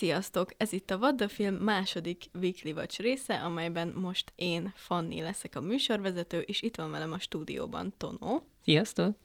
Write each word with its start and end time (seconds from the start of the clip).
Sziasztok! 0.00 0.50
Ez 0.56 0.72
itt 0.72 0.90
a 0.90 1.14
the 1.16 1.28
Film 1.28 1.54
második 1.54 2.24
Weekly 2.34 2.72
Watch 2.72 3.00
része, 3.00 3.34
amelyben 3.34 3.88
most 3.88 4.32
én, 4.34 4.72
Fanni 4.76 5.20
leszek 5.20 5.56
a 5.56 5.60
műsorvezető, 5.60 6.40
és 6.40 6.62
itt 6.62 6.76
van 6.76 6.90
velem 6.90 7.12
a 7.12 7.18
stúdióban 7.18 7.94
Tonó. 7.96 8.46
Sziasztok! 8.62 9.16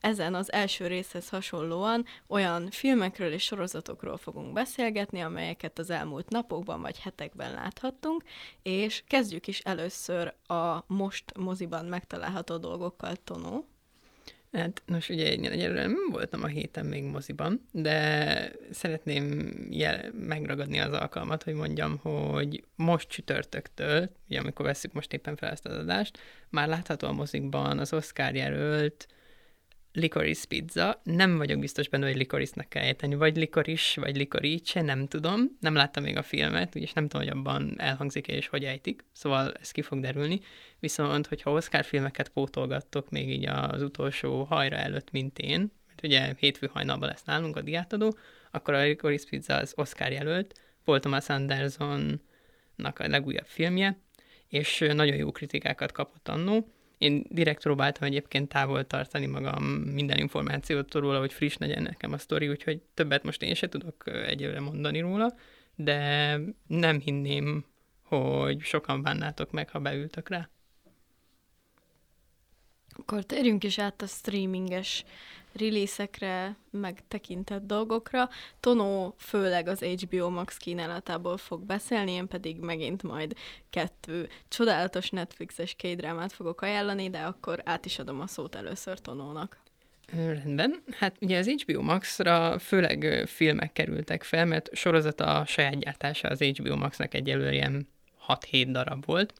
Ezen 0.00 0.34
az 0.34 0.52
első 0.52 0.86
részhez 0.86 1.28
hasonlóan 1.28 2.04
olyan 2.26 2.70
filmekről 2.70 3.32
és 3.32 3.42
sorozatokról 3.42 4.16
fogunk 4.16 4.52
beszélgetni, 4.52 5.20
amelyeket 5.20 5.78
az 5.78 5.90
elmúlt 5.90 6.28
napokban 6.28 6.80
vagy 6.80 6.98
hetekben 6.98 7.52
láthattunk, 7.52 8.22
és 8.62 9.02
kezdjük 9.06 9.46
is 9.46 9.60
először 9.60 10.34
a 10.46 10.84
most 10.86 11.36
moziban 11.38 11.84
megtalálható 11.84 12.56
dolgokkal, 12.56 13.16
Tonó. 13.16 13.64
Hát, 14.52 14.82
nos, 14.86 15.08
ugye 15.08 15.26
egyelőre 15.26 15.86
nem 15.86 16.08
voltam 16.10 16.42
a 16.42 16.46
héten 16.46 16.86
még 16.86 17.04
moziban, 17.04 17.66
de 17.72 18.52
szeretném 18.70 19.52
jel- 19.70 20.12
megragadni 20.12 20.78
az 20.78 20.92
alkalmat, 20.92 21.42
hogy 21.42 21.54
mondjam, 21.54 21.96
hogy 21.96 22.64
most 22.74 23.08
csütörtöktől, 23.08 24.10
ugye 24.28 24.38
amikor 24.38 24.64
veszük 24.64 24.92
most 24.92 25.12
éppen 25.12 25.36
fel 25.36 25.50
ezt 25.50 25.66
az 25.66 25.76
adást, 25.76 26.18
már 26.48 26.68
látható 26.68 27.08
a 27.08 27.12
mozikban 27.12 27.78
az 27.78 27.92
Oscar 27.92 28.34
jelölt 28.34 29.06
Licorice 29.92 30.46
Pizza. 30.46 31.00
Nem 31.02 31.36
vagyok 31.36 31.58
biztos 31.58 31.88
benne, 31.88 32.06
hogy 32.06 32.16
licorice 32.16 32.66
kell 32.68 32.82
ejteni, 32.82 33.14
vagy 33.14 33.36
licorice, 33.36 34.00
vagy 34.00 34.16
licorice, 34.16 34.82
nem 34.82 35.06
tudom. 35.06 35.56
Nem 35.60 35.74
láttam 35.74 36.02
még 36.02 36.16
a 36.16 36.22
filmet, 36.22 36.76
úgyis 36.76 36.92
nem 36.92 37.08
tudom, 37.08 37.26
hogy 37.26 37.36
abban 37.36 37.74
elhangzik 37.80 38.28
és 38.28 38.46
hogy 38.46 38.64
ejtik. 38.64 39.04
Szóval 39.12 39.52
ez 39.60 39.70
ki 39.70 39.82
fog 39.82 40.00
derülni. 40.00 40.40
Viszont, 40.78 41.26
hogyha 41.26 41.52
Oscar 41.52 41.84
filmeket 41.84 42.28
pótolgattok 42.28 43.10
még 43.10 43.30
így 43.30 43.46
az 43.46 43.82
utolsó 43.82 44.42
hajra 44.42 44.76
előtt, 44.76 45.10
mint 45.10 45.38
én, 45.38 45.72
mert 45.86 46.02
ugye 46.02 46.34
hétfő 46.38 46.68
hajnalban 46.72 47.08
lesz 47.08 47.24
nálunk 47.24 47.56
a 47.56 47.62
diátadó, 47.62 48.16
akkor 48.50 48.74
a 48.74 48.82
Licorice 48.82 49.26
Pizza 49.28 49.54
az 49.54 49.72
Oscar 49.76 50.12
jelölt, 50.12 50.60
Paul 50.84 51.00
Thomas 51.00 51.28
Andersonnak 51.28 52.98
a 52.98 53.08
legújabb 53.08 53.46
filmje, 53.46 53.98
és 54.48 54.78
nagyon 54.78 55.16
jó 55.16 55.30
kritikákat 55.30 55.92
kapott 55.92 56.28
annó 56.28 56.66
én 57.00 57.24
direkt 57.28 57.62
próbáltam 57.62 58.08
egyébként 58.08 58.48
távol 58.48 58.86
tartani 58.86 59.26
magam 59.26 59.64
minden 59.72 60.18
információtól 60.18 61.00
róla, 61.00 61.18
hogy 61.18 61.32
friss 61.32 61.56
legyen 61.56 61.82
nekem 61.82 62.12
a 62.12 62.18
sztori, 62.18 62.48
úgyhogy 62.48 62.82
többet 62.94 63.22
most 63.22 63.42
én 63.42 63.54
se 63.54 63.68
tudok 63.68 64.04
egyelőre 64.06 64.60
mondani 64.60 65.00
róla, 65.00 65.34
de 65.74 66.38
nem 66.66 67.00
hinném, 67.00 67.64
hogy 68.02 68.60
sokan 68.60 69.02
bánnátok 69.02 69.50
meg, 69.50 69.70
ha 69.70 69.78
beültök 69.78 70.28
rá. 70.28 70.48
Akkor 72.88 73.24
térjünk 73.24 73.64
is 73.64 73.78
át 73.78 74.02
a 74.02 74.06
streaminges 74.06 75.04
release-ekre, 75.52 76.56
meg 76.70 77.02
tekintett 77.08 77.66
dolgokra. 77.66 78.28
Tonó 78.60 79.14
főleg 79.18 79.68
az 79.68 79.80
HBO 79.80 80.30
Max 80.30 80.56
kínálatából 80.56 81.36
fog 81.36 81.62
beszélni, 81.64 82.12
én 82.12 82.28
pedig 82.28 82.58
megint 82.58 83.02
majd 83.02 83.36
kettő 83.70 84.28
csodálatos 84.48 85.10
Netflixes 85.10 85.74
kédrámát 85.74 86.32
fogok 86.32 86.60
ajánlani, 86.60 87.10
de 87.10 87.18
akkor 87.18 87.62
át 87.64 87.84
is 87.84 87.98
adom 87.98 88.20
a 88.20 88.26
szót 88.26 88.54
először 88.54 88.98
Tonónak. 88.98 89.58
Rendben. 90.12 90.82
Hát 90.90 91.16
ugye 91.20 91.38
az 91.38 91.48
HBO 91.48 91.82
Max-ra 91.82 92.58
főleg 92.58 93.24
filmek 93.26 93.72
kerültek 93.72 94.22
fel, 94.22 94.46
mert 94.46 94.74
sorozata 94.74 95.38
a 95.38 95.46
saját 95.46 95.78
gyártása 95.78 96.28
az 96.28 96.42
HBO 96.42 96.76
Max-nak 96.76 97.14
egyelőre 97.14 97.52
ilyen 97.52 97.88
6-7 98.28 98.68
darab 98.70 99.04
volt, 99.04 99.32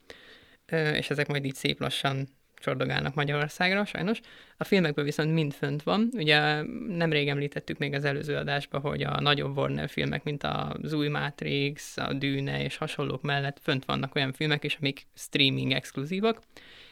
és 0.72 1.10
ezek 1.10 1.28
majd 1.28 1.44
így 1.44 1.54
szép 1.54 1.80
lassan 1.80 2.28
csordogálnak 2.60 3.14
Magyarországra, 3.14 3.84
sajnos. 3.84 4.20
A 4.56 4.64
filmekből 4.64 5.04
viszont 5.04 5.32
mind 5.32 5.52
fönt 5.52 5.82
van. 5.82 6.08
Ugye 6.12 6.62
nemrég 6.88 7.28
említettük 7.28 7.78
még 7.78 7.94
az 7.94 8.04
előző 8.04 8.36
adásban, 8.36 8.80
hogy 8.80 9.02
a 9.02 9.20
nagyobb 9.20 9.56
Warner 9.56 9.88
filmek, 9.88 10.24
mint 10.24 10.42
az 10.42 10.92
új 10.92 11.08
Matrix, 11.08 11.96
a 11.96 12.12
Dűne 12.12 12.62
és 12.62 12.76
hasonlók 12.76 13.22
mellett 13.22 13.58
fönt 13.62 13.84
vannak 13.84 14.14
olyan 14.14 14.32
filmek 14.32 14.64
is, 14.64 14.76
amik 14.80 15.06
streaming 15.14 15.72
exkluzívak. 15.72 16.40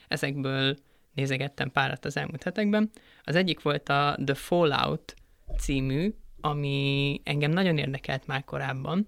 Ezekből 0.08 0.76
nézegettem 1.14 1.70
párat 1.70 2.04
az 2.04 2.16
elmúlt 2.16 2.42
hetekben. 2.42 2.90
Az 3.24 3.34
egyik 3.34 3.62
volt 3.62 3.88
a 3.88 4.18
The 4.24 4.34
Fallout 4.34 5.14
című, 5.58 6.14
ami 6.40 7.20
engem 7.24 7.50
nagyon 7.50 7.78
érdekelt 7.78 8.26
már 8.26 8.44
korábban. 8.44 9.06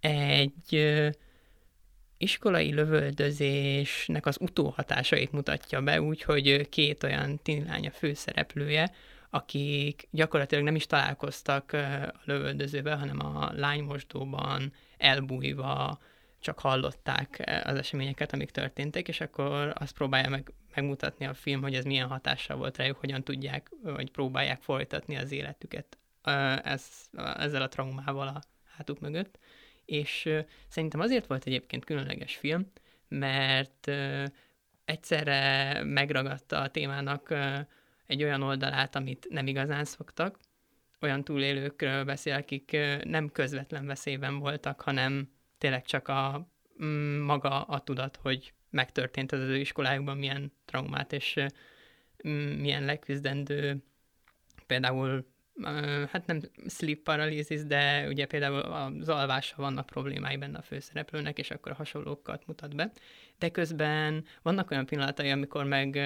Egy 0.00 1.12
iskolai 2.24 2.72
lövöldözésnek 2.72 4.26
az 4.26 4.36
utóhatásait 4.40 5.32
mutatja 5.32 5.80
be, 5.80 6.00
úgyhogy 6.00 6.68
két 6.68 7.02
olyan 7.02 7.38
tinilánya 7.42 7.90
főszereplője, 7.90 8.90
akik 9.30 10.08
gyakorlatilag 10.10 10.64
nem 10.64 10.74
is 10.74 10.86
találkoztak 10.86 11.72
a 11.72 12.12
lövöldözőben, 12.24 12.98
hanem 12.98 13.26
a 13.26 13.50
lánymosdóban 13.52 14.72
elbújva 14.96 15.98
csak 16.40 16.58
hallották 16.58 17.60
az 17.64 17.76
eseményeket, 17.76 18.32
amik 18.32 18.50
történtek, 18.50 19.08
és 19.08 19.20
akkor 19.20 19.72
azt 19.74 19.94
próbálja 19.94 20.28
meg, 20.28 20.52
megmutatni 20.74 21.26
a 21.26 21.34
film, 21.34 21.62
hogy 21.62 21.74
ez 21.74 21.84
milyen 21.84 22.08
hatással 22.08 22.56
volt 22.56 22.76
rájuk, 22.76 22.98
hogyan 22.98 23.22
tudják, 23.22 23.70
vagy 23.82 24.10
próbálják 24.10 24.62
folytatni 24.62 25.16
az 25.16 25.32
életüket 25.32 25.98
ez, 26.62 26.86
ezzel 27.36 27.62
a 27.62 27.68
traumával 27.68 28.28
a 28.28 28.40
hátuk 28.76 29.00
mögött 29.00 29.38
és 29.84 30.28
szerintem 30.68 31.00
azért 31.00 31.26
volt 31.26 31.46
egyébként 31.46 31.84
különleges 31.84 32.36
film, 32.36 32.72
mert 33.08 33.90
egyszerre 34.84 35.82
megragadta 35.84 36.60
a 36.60 36.70
témának 36.70 37.34
egy 38.06 38.22
olyan 38.22 38.42
oldalát, 38.42 38.96
amit 38.96 39.26
nem 39.30 39.46
igazán 39.46 39.84
szoktak, 39.84 40.38
olyan 41.00 41.24
túlélőkről 41.24 42.04
beszél, 42.04 42.34
akik 42.34 42.76
nem 43.04 43.30
közvetlen 43.32 43.86
veszélyben 43.86 44.38
voltak, 44.38 44.80
hanem 44.80 45.28
tényleg 45.58 45.84
csak 45.84 46.08
a 46.08 46.48
mm, 46.84 47.20
maga 47.20 47.62
a 47.62 47.80
tudat, 47.80 48.16
hogy 48.16 48.52
megtörtént 48.70 49.32
az 49.32 49.40
ő 49.40 49.56
iskolájukban, 49.56 50.16
milyen 50.16 50.52
traumát 50.64 51.12
és 51.12 51.40
milyen 52.58 52.84
leküzdendő 52.84 53.84
például 54.66 55.26
hát 56.10 56.26
nem 56.26 56.40
sleep 56.68 56.98
paralysis, 56.98 57.64
de 57.64 58.08
ugye 58.08 58.26
például 58.26 58.58
az 59.00 59.08
alvással 59.08 59.64
vannak 59.64 59.86
problémái 59.86 60.36
benne 60.36 60.58
a 60.58 60.62
főszereplőnek, 60.62 61.38
és 61.38 61.50
akkor 61.50 61.72
hasonlókat 61.72 62.46
mutat 62.46 62.76
be. 62.76 62.92
De 63.38 63.48
közben 63.48 64.24
vannak 64.42 64.70
olyan 64.70 64.86
pillanatai, 64.86 65.30
amikor 65.30 65.64
meg 65.64 65.96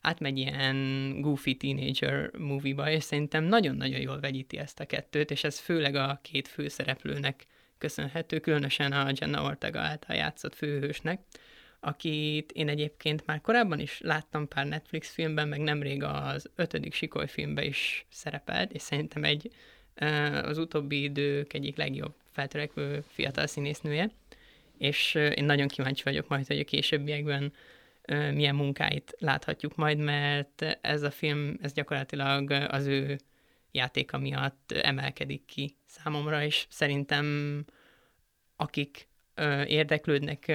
átmegy 0.00 0.38
ilyen 0.38 1.20
goofy 1.20 1.56
teenager 1.56 2.30
movie-ba, 2.38 2.90
és 2.90 3.02
szerintem 3.02 3.44
nagyon-nagyon 3.44 4.00
jól 4.00 4.20
vegyíti 4.20 4.58
ezt 4.58 4.80
a 4.80 4.86
kettőt, 4.86 5.30
és 5.30 5.44
ez 5.44 5.58
főleg 5.58 5.94
a 5.94 6.18
két 6.22 6.48
főszereplőnek 6.48 7.46
köszönhető, 7.78 8.40
különösen 8.40 8.92
a 8.92 9.10
Jenna 9.20 9.42
Ortega 9.42 9.80
által 9.80 10.16
játszott 10.16 10.54
főhősnek, 10.54 11.20
akit 11.84 12.52
én 12.52 12.68
egyébként 12.68 13.26
már 13.26 13.40
korábban 13.40 13.78
is 13.78 14.00
láttam 14.00 14.48
pár 14.48 14.66
Netflix 14.66 15.12
filmben, 15.12 15.48
meg 15.48 15.60
nemrég 15.60 16.02
az 16.02 16.50
ötödik 16.54 16.94
Sikoly 16.94 17.26
filmben 17.26 17.64
is 17.64 18.06
szerepelt, 18.08 18.72
és 18.72 18.82
szerintem 18.82 19.24
egy 19.24 19.50
az 20.42 20.58
utóbbi 20.58 21.02
idők 21.02 21.52
egyik 21.52 21.76
legjobb 21.76 22.14
feltörekvő 22.30 23.04
fiatal 23.06 23.46
színésznője, 23.46 24.10
és 24.78 25.14
én 25.14 25.44
nagyon 25.44 25.68
kíváncsi 25.68 26.02
vagyok 26.02 26.28
majd, 26.28 26.46
hogy 26.46 26.58
a 26.58 26.64
későbbiekben 26.64 27.52
milyen 28.32 28.54
munkáit 28.54 29.14
láthatjuk 29.18 29.76
majd, 29.76 29.98
mert 29.98 30.78
ez 30.80 31.02
a 31.02 31.10
film, 31.10 31.58
ez 31.62 31.72
gyakorlatilag 31.72 32.50
az 32.50 32.86
ő 32.86 33.18
játéka 33.70 34.18
miatt 34.18 34.72
emelkedik 34.72 35.44
ki 35.44 35.76
számomra, 35.86 36.44
és 36.44 36.66
szerintem 36.68 37.64
akik 38.56 39.08
érdeklődnek 39.66 40.52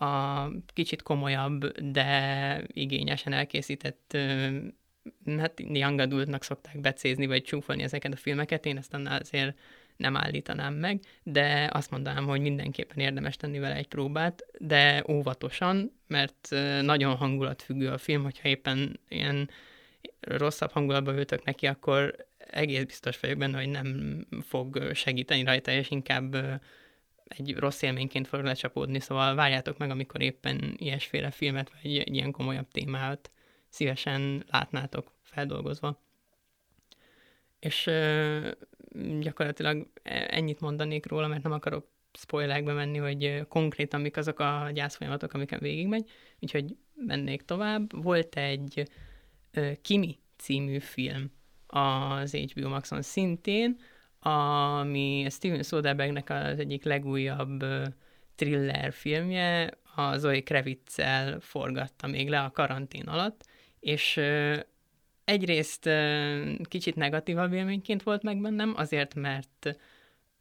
a 0.00 0.48
kicsit 0.66 1.02
komolyabb, 1.02 1.80
de 1.80 2.62
igényesen 2.66 3.32
elkészített 3.32 4.16
hát 5.38 5.60
young 5.60 5.98
adultnak 5.98 6.42
szokták 6.42 6.80
becézni, 6.80 7.26
vagy 7.26 7.42
csúfolni 7.42 7.82
ezeket 7.82 8.12
a 8.12 8.16
filmeket, 8.16 8.66
én 8.66 8.76
ezt 8.76 8.94
annál 8.94 9.20
azért 9.20 9.58
nem 9.96 10.16
állítanám 10.16 10.74
meg, 10.74 11.00
de 11.22 11.70
azt 11.72 11.90
mondanám, 11.90 12.26
hogy 12.26 12.40
mindenképpen 12.40 12.98
érdemes 12.98 13.36
tenni 13.36 13.58
vele 13.58 13.74
egy 13.74 13.88
próbát, 13.88 14.46
de 14.58 15.04
óvatosan, 15.08 15.92
mert 16.06 16.48
nagyon 16.82 17.16
hangulatfüggő 17.16 17.88
a 17.88 17.98
film, 17.98 18.22
hogyha 18.22 18.48
éppen 18.48 19.00
ilyen 19.08 19.50
rosszabb 20.20 20.70
hangulatba 20.70 21.14
ültök 21.14 21.44
neki, 21.44 21.66
akkor 21.66 22.26
egész 22.50 22.84
biztos 22.84 23.20
vagyok 23.20 23.38
benne, 23.38 23.58
hogy 23.58 23.68
nem 23.68 24.20
fog 24.40 24.90
segíteni 24.94 25.44
rajta, 25.44 25.70
és 25.70 25.90
inkább 25.90 26.36
egy 27.28 27.56
rossz 27.56 27.82
élményként 27.82 28.28
fog 28.28 28.42
lecsapódni, 28.42 29.00
szóval 29.00 29.34
várjátok 29.34 29.78
meg, 29.78 29.90
amikor 29.90 30.20
éppen 30.20 30.74
ilyesféle 30.76 31.30
filmet, 31.30 31.70
vagy 31.70 31.96
egy 31.98 32.14
ilyen 32.14 32.30
komolyabb 32.30 32.68
témát 32.68 33.30
szívesen 33.68 34.44
látnátok 34.50 35.12
feldolgozva. 35.22 36.00
És 37.58 37.90
gyakorlatilag 39.20 39.88
e, 40.02 40.26
ennyit 40.30 40.60
mondanék 40.60 41.06
róla, 41.06 41.26
mert 41.26 41.42
nem 41.42 41.52
akarok 41.52 41.88
spoilerekbe 42.12 42.72
menni, 42.72 42.98
hogy 42.98 43.46
konkrétan 43.48 44.00
mik 44.00 44.16
azok 44.16 44.38
a 44.38 44.70
gyászfolyamatok, 44.74 45.32
amiken 45.32 45.58
végigmegy, 45.58 46.10
úgyhogy 46.40 46.76
mennék 46.94 47.42
tovább. 47.42 48.02
Volt 48.02 48.36
egy 48.36 48.88
Kimi 49.82 50.18
című 50.36 50.78
film 50.78 51.30
az 51.66 52.34
HBO 52.34 52.68
Maxon 52.68 53.02
szintén, 53.02 53.76
ami 54.26 55.26
Steven 55.30 55.62
Soderberghnek 55.62 56.30
az 56.30 56.58
egyik 56.58 56.84
legújabb 56.84 57.64
thriller 58.34 58.92
filmje, 58.92 59.70
a 59.94 60.16
Zoe 60.16 60.40
kravitz 60.42 60.96
forgatta 61.40 62.06
még 62.06 62.28
le 62.28 62.40
a 62.40 62.50
karantén 62.50 63.06
alatt, 63.06 63.44
és 63.80 64.20
egyrészt 65.24 65.90
kicsit 66.62 66.94
negatívabb 66.94 67.52
élményként 67.52 68.02
volt 68.02 68.22
meg 68.22 68.40
bennem, 68.40 68.72
azért, 68.76 69.14
mert 69.14 69.76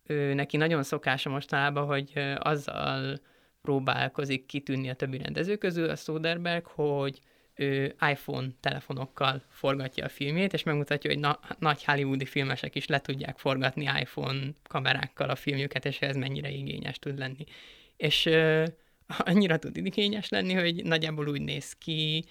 ő, 0.04 0.34
neki 0.34 0.58
nagyon 0.58 0.84
szokása 0.84 1.30
mostanában, 1.30 1.86
hogy 1.86 2.36
azzal 2.40 3.20
próbálkozik 3.62 4.46
kitűnni 4.46 4.90
a 4.90 4.96
többi 4.96 5.18
rendező 5.18 5.56
közül, 5.56 5.90
a 5.90 5.96
Soderbergh, 5.96 6.68
hogy 6.68 7.20
ő 7.56 7.96
iPhone 8.12 8.48
telefonokkal 8.60 9.44
forgatja 9.50 10.06
a 10.06 10.10
filmét, 10.10 10.54
és 10.54 10.64
megmutatja, 10.64 11.10
hogy 11.10 11.20
na- 11.20 11.40
nagy 11.60 11.84
hollywoodi 11.84 12.26
filmesek 12.26 12.76
is 12.76 12.86
le 12.86 13.00
tudják 13.00 13.38
forgatni 13.38 13.84
iPhone 13.84 14.40
kamerákkal 14.64 15.30
a 15.30 15.36
filmjüket, 15.36 15.86
és 15.86 16.00
ez 16.00 16.16
mennyire 16.16 16.50
igényes 16.50 17.00
tud 17.00 17.18
lenni. 17.18 17.44
És 17.98 18.26
ö, 18.26 18.66
annyira 19.18 19.58
tud 19.58 19.78
igényes 19.78 20.30
lenni, 20.30 20.54
hogy 20.54 20.84
nagyjából 20.84 21.28
úgy 21.28 21.42
néz 21.42 21.74
ki, 21.74 22.26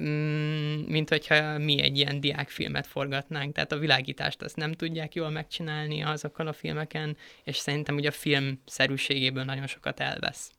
mm, 0.00 0.80
mint 0.86 1.08
hogyha 1.08 1.58
mi 1.58 1.82
egy 1.82 1.98
ilyen 1.98 2.20
diákfilmet 2.20 2.86
forgatnánk, 2.86 3.54
tehát 3.54 3.72
a 3.72 3.78
világítást 3.78 4.42
azt 4.42 4.56
nem 4.56 4.72
tudják 4.72 5.14
jól 5.14 5.30
megcsinálni 5.30 6.02
azokkal 6.02 6.46
a 6.46 6.52
filmeken, 6.52 7.16
és 7.44 7.56
szerintem 7.56 7.96
ugye 7.96 8.08
a 8.08 8.12
film 8.12 8.62
szerűségéből 8.66 9.44
nagyon 9.44 9.66
sokat 9.66 10.00
elvesz. 10.00 10.52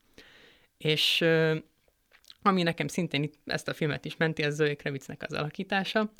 És 0.78 1.26
ami 2.42 2.64
nekem 2.64 2.88
szintén 2.88 3.24
itt 3.24 3.34
ezt 3.46 3.68
a 3.68 3.74
filmet 3.74 4.06
is 4.06 4.18
menti, 4.18 4.44
az 4.44 4.56
Zoe 4.56 4.76
Kravitznek 4.76 5.24
az 5.24 5.34
alakítása. 5.34 6.12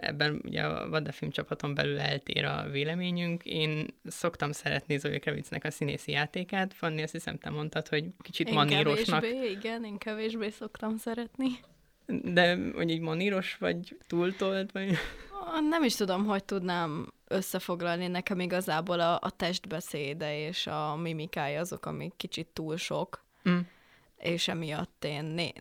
Ebben 0.00 0.40
ugye 0.44 0.62
a 0.62 0.88
Vada 0.88 1.12
film 1.12 1.30
csapaton 1.30 1.74
belül 1.74 2.00
eltér 2.00 2.44
a 2.44 2.68
véleményünk. 2.70 3.44
Én 3.44 3.86
szoktam 4.04 4.52
szeretni 4.52 4.98
Zoe 4.98 5.18
Kravitznek 5.18 5.64
a 5.64 5.70
színészi 5.70 6.12
játékát. 6.12 6.74
Fanni, 6.74 7.02
azt 7.02 7.12
hiszem, 7.12 7.38
te 7.38 7.50
mondtad, 7.50 7.88
hogy 7.88 8.04
kicsit 8.18 8.48
én 8.48 8.54
manírosnak. 8.54 9.20
Kevésbé, 9.20 9.50
igen, 9.50 9.84
én 9.84 9.98
kevésbé 9.98 10.50
szoktam 10.50 10.96
szeretni. 10.96 11.48
De 12.06 12.58
hogy 12.74 12.90
így 12.90 13.00
maníros 13.00 13.56
vagy 13.56 13.96
túltolt? 14.06 14.72
Vagy... 14.72 14.96
Nem 15.68 15.82
is 15.82 15.94
tudom, 15.94 16.24
hogy 16.24 16.44
tudnám 16.44 17.12
összefoglalni. 17.28 18.06
Nekem 18.06 18.40
igazából 18.40 19.00
a, 19.00 19.18
a 19.22 19.30
testbeszéde 19.30 20.46
és 20.46 20.66
a 20.66 20.96
mimikája 20.96 21.60
azok, 21.60 21.86
amik 21.86 22.12
kicsit 22.16 22.46
túl 22.52 22.76
sok. 22.76 23.24
Mm 23.48 23.58
és 24.18 24.48
emiatt 24.48 25.04
én 25.04 25.24
né- 25.24 25.60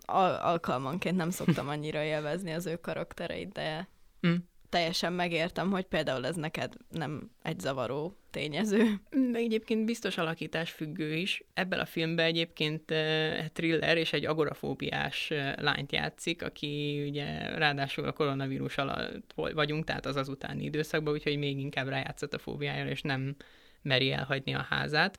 al- 0.00 0.40
alkalmanként 0.40 1.16
nem 1.16 1.30
szoktam 1.30 1.68
annyira 1.68 2.02
élvezni 2.02 2.52
az 2.52 2.66
ő 2.66 2.76
karaktereit, 2.76 3.52
de 3.52 3.88
mm. 4.26 4.34
teljesen 4.68 5.12
megértem, 5.12 5.70
hogy 5.70 5.84
például 5.84 6.26
ez 6.26 6.36
neked 6.36 6.72
nem 6.90 7.30
egy 7.42 7.60
zavaró 7.60 8.16
tényező. 8.30 9.00
De 9.32 9.38
egyébként 9.38 9.84
biztos 9.84 10.18
alakítás 10.18 10.70
függő 10.70 11.14
is. 11.14 11.42
Ebben 11.54 11.78
a 11.78 11.84
filmben 11.84 12.26
egyébként 12.26 12.90
uh, 12.90 13.46
thriller 13.52 13.96
és 13.96 14.12
egy 14.12 14.24
agorafóbiás 14.24 15.30
uh, 15.30 15.56
lányt 15.56 15.92
játszik, 15.92 16.42
aki 16.42 17.04
ugye 17.08 17.56
ráadásul 17.56 18.04
a 18.04 18.12
koronavírus 18.12 18.78
alatt 18.78 19.32
vagyunk, 19.34 19.84
tehát 19.84 20.06
az 20.06 20.16
az 20.16 20.28
utáni 20.28 20.64
időszakban, 20.64 21.12
úgyhogy 21.14 21.38
még 21.38 21.58
inkább 21.58 21.88
rájátszott 21.88 22.34
a 22.34 22.38
fóbiájára, 22.38 22.90
és 22.90 23.02
nem 23.02 23.36
meri 23.82 24.12
elhagyni 24.12 24.54
a 24.54 24.66
házát. 24.68 25.18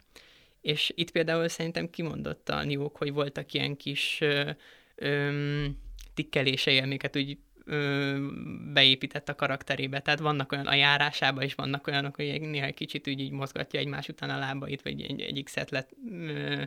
És 0.65 0.91
itt 0.95 1.11
például 1.11 1.47
szerintem 1.47 1.89
kimondottan 1.89 2.69
jók, 2.69 2.97
hogy 2.97 3.13
voltak 3.13 3.53
ilyen 3.53 3.77
kis 3.77 4.21
tikkelései, 6.13 6.77
amiket 6.77 7.15
úgy 7.17 7.37
ö, 7.65 8.15
beépített 8.73 9.29
a 9.29 9.35
karakterébe. 9.35 9.99
Tehát 9.99 10.19
vannak 10.19 10.51
olyan 10.51 10.67
a 10.67 10.73
járásába 10.73 11.43
is 11.43 11.55
vannak 11.55 11.87
olyanok, 11.87 12.15
hogy 12.15 12.41
néha 12.41 12.65
egy 12.65 12.73
kicsit 12.73 13.07
úgy 13.07 13.19
így 13.19 13.31
mozgatja 13.31 13.79
egymás 13.79 14.07
után 14.07 14.29
a 14.29 14.37
lábait, 14.37 14.81
vagy 14.81 15.01
egy, 15.01 15.21
egy 15.21 15.43
X-et 15.43 15.69
lett 15.69 15.89
ö, 16.11 16.63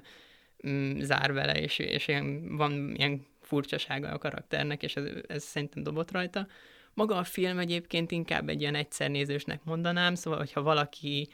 zár 0.98 1.32
vele, 1.32 1.60
és, 1.60 1.78
és 1.78 2.08
ilyen, 2.08 2.56
van 2.56 2.94
ilyen 2.96 3.26
furcsasága 3.40 4.08
a 4.08 4.18
karakternek, 4.18 4.82
és 4.82 4.96
ez, 4.96 5.04
ez 5.28 5.44
szerintem 5.44 5.82
dobott 5.82 6.10
rajta. 6.10 6.46
Maga 6.94 7.16
a 7.16 7.24
film 7.24 7.58
egyébként 7.58 8.10
inkább 8.10 8.48
egy 8.48 8.60
ilyen 8.60 8.74
egyszernézősnek 8.74 9.64
mondanám, 9.64 10.14
szóval, 10.14 10.38
hogyha 10.38 10.62
valaki 10.62 11.28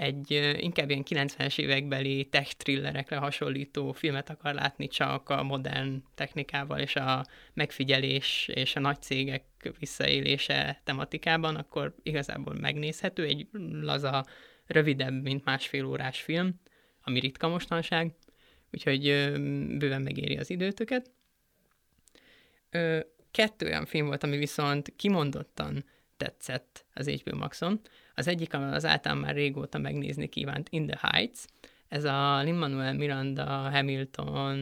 egy 0.00 0.30
inkább 0.60 0.90
ilyen 0.90 1.04
90-es 1.08 1.58
évekbeli 1.58 2.24
tech 2.24 2.52
thrillerekre 2.52 3.16
hasonlító 3.16 3.92
filmet 3.92 4.30
akar 4.30 4.54
látni 4.54 4.88
csak 4.88 5.28
a 5.28 5.42
modern 5.42 6.02
technikával 6.14 6.78
és 6.78 6.96
a 6.96 7.26
megfigyelés 7.54 8.48
és 8.54 8.76
a 8.76 8.80
nagy 8.80 9.02
cégek 9.02 9.44
visszaélése 9.78 10.80
tematikában, 10.84 11.56
akkor 11.56 11.94
igazából 12.02 12.54
megnézhető, 12.54 13.24
egy 13.24 13.48
laza, 13.70 14.26
rövidebb, 14.66 15.22
mint 15.22 15.44
másfél 15.44 15.84
órás 15.84 16.20
film, 16.20 16.60
ami 17.02 17.20
ritka 17.20 17.48
mostanság, 17.48 18.14
úgyhogy 18.72 19.02
bőven 19.78 20.02
megéri 20.02 20.36
az 20.36 20.50
időtöket. 20.50 21.10
Kettő 23.30 23.66
olyan 23.66 23.86
film 23.86 24.06
volt, 24.06 24.22
ami 24.22 24.36
viszont 24.36 24.92
kimondottan 24.96 25.84
tetszett 26.16 26.84
az 26.94 27.08
HBO 27.08 27.36
Maxon. 27.36 27.80
Az 28.20 28.28
egyik, 28.28 28.54
az 28.54 28.84
általán 28.84 29.18
már 29.18 29.34
régóta 29.34 29.78
megnézni 29.78 30.28
kívánt, 30.28 30.68
In 30.68 30.86
the 30.86 30.98
Heights. 31.02 31.38
Ez 31.88 32.04
a 32.04 32.40
Lin-Manuel 32.42 32.94
Miranda 32.94 33.44
Hamilton 33.44 34.58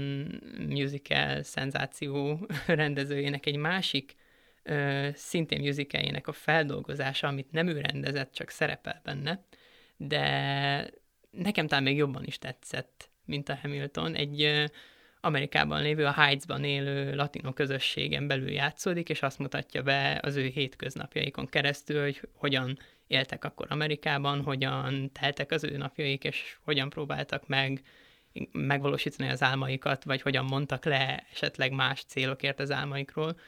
musical 0.69 1.43
szenzáció 1.43 2.46
rendezőjének 2.66 3.46
egy 3.46 3.56
másik 3.56 4.14
ö, 4.62 5.08
szintén 5.14 5.60
musicaljének 5.60 6.26
a 6.26 6.32
feldolgozása, 6.32 7.26
amit 7.26 7.50
nem 7.50 7.69
ő 7.69 7.81
rendezett, 7.81 8.32
csak 8.32 8.50
szerepel 8.50 9.00
benne, 9.05 9.44
de 9.96 10.90
nekem 11.31 11.66
talán 11.66 11.84
még 11.84 11.96
jobban 11.96 12.25
is 12.25 12.38
tetszett, 12.38 13.10
mint 13.25 13.49
a 13.49 13.58
Hamilton. 13.62 14.14
Egy 14.14 14.43
ö, 14.43 14.64
Amerikában 15.20 15.82
lévő, 15.82 16.05
a 16.05 16.12
Heights-ban 16.12 16.64
élő 16.64 17.14
latino 17.14 17.52
közösségen 17.52 18.26
belül 18.26 18.50
játszódik, 18.50 19.08
és 19.08 19.22
azt 19.22 19.38
mutatja 19.38 19.82
be 19.82 20.20
az 20.22 20.37
ő 20.37 20.46
hétköznapjaikon 20.46 21.46
keresztül, 21.46 22.02
hogy 22.02 22.20
hogyan 22.32 22.78
éltek 23.08 23.44
akkor 23.44 23.66
Amerikában, 23.70 24.43
hogyan 24.43 25.12
teltek 25.12 25.50
az 25.50 25.64
ő 25.64 25.76
napjaik, 25.76 26.25
és 26.25 26.58
hogyan 26.64 26.90
próbáltak 26.90 27.46
meg 27.46 27.82
megvalósítani 28.52 29.31
az 29.31 29.43
álmaikat, 29.43 30.05
vagy 30.05 30.22
hogyan 30.22 30.44
mondtak 30.44 30.84
le 30.84 31.26
esetleg 31.32 31.72
más 31.72 32.05
célokért 32.05 32.60
az 32.60 32.70
álmaikról. 32.70 33.38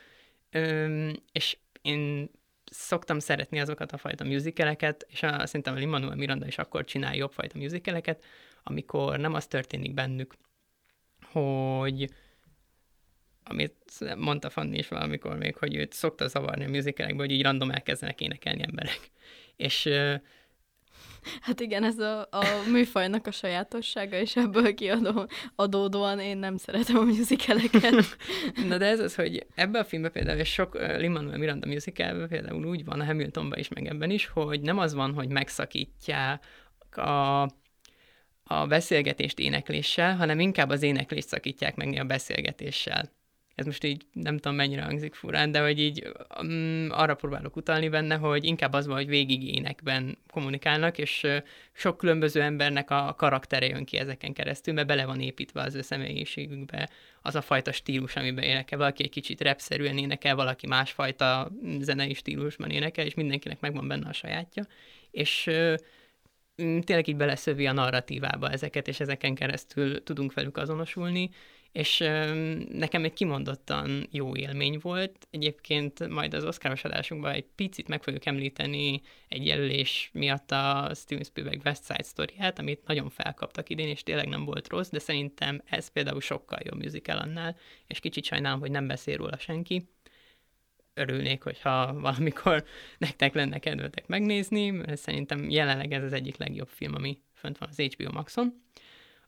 Üm, 0.51 1.13
és 1.33 1.57
én 1.83 2.31
szoktam 2.65 3.19
szeretni 3.19 3.61
azokat 3.61 3.93
a 3.93 3.99
fajta 3.99 4.25
musicaleket, 4.25 5.07
és 5.09 5.23
a, 5.23 5.47
szerintem 5.47 5.75
a 5.75 5.79
Lin-Manuel 5.79 6.17
Miranda 6.17 6.47
is 6.47 6.59
akkor 6.59 6.85
csinál 6.85 7.17
jobb 7.17 7.33
fajta 7.33 7.59
musicaleket, 7.59 8.25
amikor 8.63 9.19
nem 9.19 9.35
az 9.35 9.47
történik 9.47 9.95
bennük, 9.95 10.35
hogy 11.33 12.11
amit 13.43 14.17
mondta 14.17 14.51
Fanni 14.51 14.79
is 14.79 14.89
valamikor 14.89 15.37
még, 15.37 15.57
hogy 15.57 15.75
őt 15.75 15.93
szokta 15.93 16.29
zavarni 16.29 16.65
a 16.65 16.69
musicalekben, 16.69 17.27
hogy 17.27 17.31
így 17.31 17.43
random 17.43 17.71
elkezdenek 17.71 18.21
énekelni 18.21 18.63
emberek. 18.63 19.11
És 19.61 19.89
Hát 21.41 21.61
igen, 21.61 21.85
ez 21.85 21.99
a, 21.99 22.21
a 22.21 22.45
műfajnak 22.71 23.27
a 23.27 23.31
sajátossága, 23.31 24.17
és 24.17 24.37
ebből 24.37 24.75
kiadó, 24.75 25.29
adódóan 25.55 26.21
én 26.21 26.37
nem 26.37 26.57
szeretem 26.57 26.97
a 26.97 27.03
musicaleket. 27.03 28.17
Na 28.69 28.79
de 28.79 28.87
ez 28.87 29.01
az, 29.01 29.15
hogy 29.15 29.47
ebben 29.55 29.81
a 29.81 29.85
filmben 29.85 30.13
például, 30.13 30.39
és 30.39 30.53
sok 30.53 30.75
uh, 30.75 30.99
Lin-Manuel 30.99 31.39
Miranda 31.39 31.67
musicalben 31.67 32.29
például 32.29 32.67
úgy 32.67 32.85
van, 32.85 33.01
a 33.01 33.05
Hamiltonban 33.05 33.59
is, 33.59 33.69
meg 33.69 33.87
ebben 33.87 34.11
is, 34.11 34.27
hogy 34.27 34.61
nem 34.61 34.79
az 34.79 34.95
van, 34.95 35.15
hogy 35.15 35.29
megszakítják 35.29 36.43
a 36.97 37.49
a 38.53 38.67
beszélgetést 38.67 39.39
énekléssel, 39.39 40.17
hanem 40.17 40.41
inkább 40.41 40.69
az 40.69 40.83
éneklést 40.83 41.29
szakítják 41.29 41.77
meg 41.77 41.99
a 42.01 42.05
beszélgetéssel. 42.05 43.11
Ez 43.61 43.67
most 43.67 43.85
így 43.85 44.07
nem 44.13 44.37
tudom 44.37 44.57
mennyire 44.57 44.83
hangzik 44.83 45.15
furán, 45.15 45.51
de 45.51 45.61
hogy 45.61 45.81
így 45.81 46.13
um, 46.41 46.87
arra 46.91 47.15
próbálok 47.15 47.57
utalni 47.57 47.89
benne, 47.89 48.17
hogy 48.17 48.45
inkább 48.45 48.73
az 48.73 48.87
van, 48.87 48.97
hogy 48.97 49.09
végig 49.09 49.55
énekben 49.55 50.19
kommunikálnak, 50.31 50.99
és 50.99 51.27
sok 51.73 51.97
különböző 51.97 52.43
embernek 52.43 52.91
a 52.91 53.15
karaktere 53.17 53.67
jön 53.67 53.85
ki 53.85 53.97
ezeken 53.97 54.33
keresztül, 54.33 54.75
mert 54.75 54.87
bele 54.87 55.07
van 55.07 55.21
építve 55.21 55.63
az 55.63 55.75
ő 55.75 55.81
személyiségükbe 55.81 56.91
az 57.23 57.35
a 57.35 57.41
fajta 57.41 57.73
stílus, 57.73 58.17
amiben 58.17 58.45
énekel. 58.45 58.79
Valaki 58.79 59.03
egy 59.03 59.11
kicsit 59.11 59.41
repszerűen 59.41 59.99
énekel, 59.99 60.35
valaki 60.35 60.67
másfajta 60.67 61.51
zenei 61.81 62.15
stílusban 62.15 62.71
énekel, 62.71 63.05
és 63.07 63.15
mindenkinek 63.15 63.61
megvan 63.61 63.89
benne 63.89 64.09
a 64.09 64.13
sajátja. 64.13 64.67
És 65.11 65.51
Mm, 66.63 66.79
tényleg 66.79 67.09
így 67.09 67.17
beleszövi 67.17 67.67
a 67.67 67.73
narratívába 67.73 68.51
ezeket, 68.51 68.89
és 68.89 69.01
ezeken 69.01 69.35
keresztül 69.35 70.03
tudunk 70.03 70.35
velük 70.35 70.57
azonosulni, 70.57 71.31
és 71.73 71.99
nekem 72.69 73.05
egy 73.05 73.13
kimondottan 73.13 74.09
jó 74.11 74.37
élmény 74.37 74.79
volt. 74.83 75.27
Egyébként 75.31 76.09
majd 76.09 76.35
az 76.35 76.45
Oscaros 76.45 76.85
adásunkban 76.85 77.33
egy 77.33 77.47
picit 77.55 77.89
meg 77.89 78.03
fogjuk 78.03 78.27
említeni 78.27 79.01
egy 79.29 79.47
jelölés 79.47 80.11
miatt 80.13 80.51
a 80.51 80.91
Steven 80.95 81.25
Spielberg 81.25 81.61
West 81.65 81.85
Side 81.85 82.03
story 82.03 82.35
amit 82.57 82.87
nagyon 82.87 83.11
felkaptak 83.11 83.69
idén, 83.69 83.89
és 83.89 84.03
tényleg 84.03 84.29
nem 84.29 84.45
volt 84.45 84.69
rossz, 84.69 84.89
de 84.89 84.99
szerintem 84.99 85.63
ez 85.65 85.89
például 85.89 86.21
sokkal 86.21 86.59
jobb 86.63 86.83
musical 86.83 87.19
annál, 87.19 87.57
és 87.87 88.01
kicsit 88.01 88.25
sajnálom, 88.25 88.61
hogy 88.61 88.71
nem 88.71 88.87
beszél 88.87 89.17
róla 89.17 89.39
senki. 89.39 89.89
örülnék, 90.95 91.43
hogyha 91.43 92.01
valamikor 92.01 92.65
nektek 92.99 93.35
lenne 93.35 93.59
kedvetek 93.59 94.07
megnézni, 94.07 94.71
mert 94.71 95.01
szerintem 95.01 95.51
jelenleg 95.51 95.93
ez 95.93 96.03
az 96.03 96.13
egyik 96.13 96.37
legjobb 96.37 96.69
film, 96.69 96.95
ami 96.95 97.19
fönt 97.35 97.59
van 97.59 97.69
az 97.69 97.81
HBO 97.81 98.13
Maxon. 98.13 98.63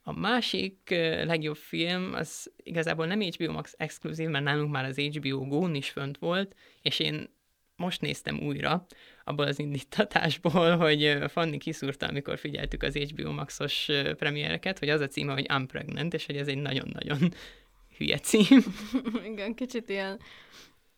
A 0.03 0.13
másik 0.13 0.79
legjobb 1.25 1.57
film, 1.57 2.15
az 2.15 2.53
igazából 2.57 3.07
nem 3.07 3.21
HBO 3.21 3.53
Max 3.53 3.75
exkluzív, 3.77 4.29
mert 4.29 4.45
nálunk 4.45 4.73
már 4.73 4.85
az 4.85 4.99
HBO 4.99 5.47
Go-n 5.47 5.75
is 5.75 5.91
fönt 5.91 6.19
volt, 6.19 6.57
és 6.83 6.99
én 6.99 7.31
most 7.77 8.01
néztem 8.01 8.41
újra, 8.41 8.87
abból 9.25 9.47
az 9.47 9.59
indítatásból, 9.59 10.77
hogy 10.85 11.19
Fanni 11.29 11.59
kiszúrta, 11.59 12.07
amikor 12.07 12.39
figyeltük 12.39 12.83
az 12.83 12.97
HBO 12.97 13.33
Maxos 13.33 13.89
premiereket, 14.17 14.79
hogy 14.79 14.89
az 14.89 15.01
a 15.01 15.07
címe, 15.07 15.33
hogy 15.33 15.47
Unpregnant, 15.53 16.15
és 16.15 16.27
hogy 16.27 16.37
ez 16.37 16.49
egy 16.49 16.59
nagyon-nagyon 16.59 17.19
hülye 17.97 18.19
cím. 18.19 18.65
Igen, 19.33 19.55
kicsit 19.55 19.89
ilyen 19.89 20.21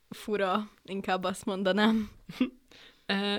fura, 0.09 0.71
inkább 0.85 1.25
azt 1.25 1.45
mondanám. 1.45 2.11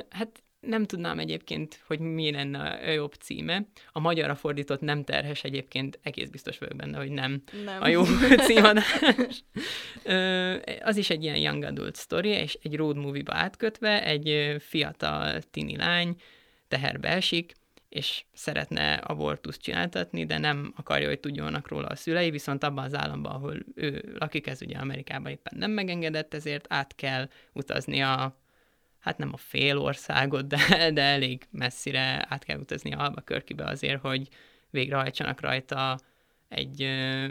hát 0.10 0.44
nem 0.68 0.86
tudnám 0.86 1.20
egyébként, 1.20 1.84
hogy 1.88 2.00
mi 2.00 2.32
lenne 2.32 2.60
a 2.60 2.92
jobb 2.92 3.14
címe. 3.14 3.66
A 3.92 4.00
magyarra 4.00 4.36
fordított 4.36 4.82
nem 4.82 5.04
terhes 5.04 5.44
egyébként, 5.44 6.00
egész 6.04 6.30
biztos 6.30 6.58
vagyok 6.58 6.76
benne, 6.76 6.98
hogy 6.98 7.12
nem, 7.12 7.42
nem. 7.66 7.82
a 7.82 7.88
jó 7.88 8.04
címadás. 8.48 9.44
az 10.82 10.98
is 10.98 11.10
egy 11.10 11.24
ilyen 11.24 11.38
young 11.38 11.64
adult 11.64 11.98
story, 11.98 12.30
és 12.30 12.58
egy 12.62 12.76
road 12.76 12.98
movie-ba 12.98 13.34
átkötve, 13.34 14.04
egy 14.04 14.56
fiatal 14.60 15.42
tini 15.42 15.76
lány 15.76 16.16
teherbe 16.68 17.10
esik, 17.10 17.54
és 17.90 18.26
szeretne 18.34 18.94
abortuszt 18.94 19.62
csináltatni, 19.62 20.26
de 20.26 20.38
nem 20.38 20.74
akarja, 20.76 21.08
hogy 21.08 21.20
tudjanak 21.20 21.68
róla 21.68 21.88
a 21.88 21.96
szülei, 21.96 22.30
viszont 22.30 22.64
abban 22.64 22.84
az 22.84 22.96
államban, 22.96 23.32
ahol 23.32 23.56
ő 23.76 24.16
lakik, 24.20 24.48
ez 24.48 24.62
ugye 24.62 24.78
Amerikában 24.78 25.32
éppen 25.32 25.54
nem 25.58 25.72
megengedett, 25.72 26.34
ezért 26.34 26.66
át 26.70 26.96
kell 26.96 27.30
utazni 27.54 28.02
a 28.02 28.44
hát 29.06 29.18
nem 29.18 29.34
a 29.34 29.38
fél 29.38 29.78
országot, 29.78 30.48
de, 30.48 30.92
de 30.92 31.02
elég 31.02 31.48
messzire 31.52 32.26
át 32.30 32.44
kell 32.44 32.60
utazni 32.60 32.94
a 32.94 33.00
Albuquerque-be 33.00 33.66
azért, 33.66 34.02
hogy 34.02 34.28
végrehajtsanak 34.70 35.42
rajta 35.42 36.00
egy 36.48 36.82
ö, 36.82 37.28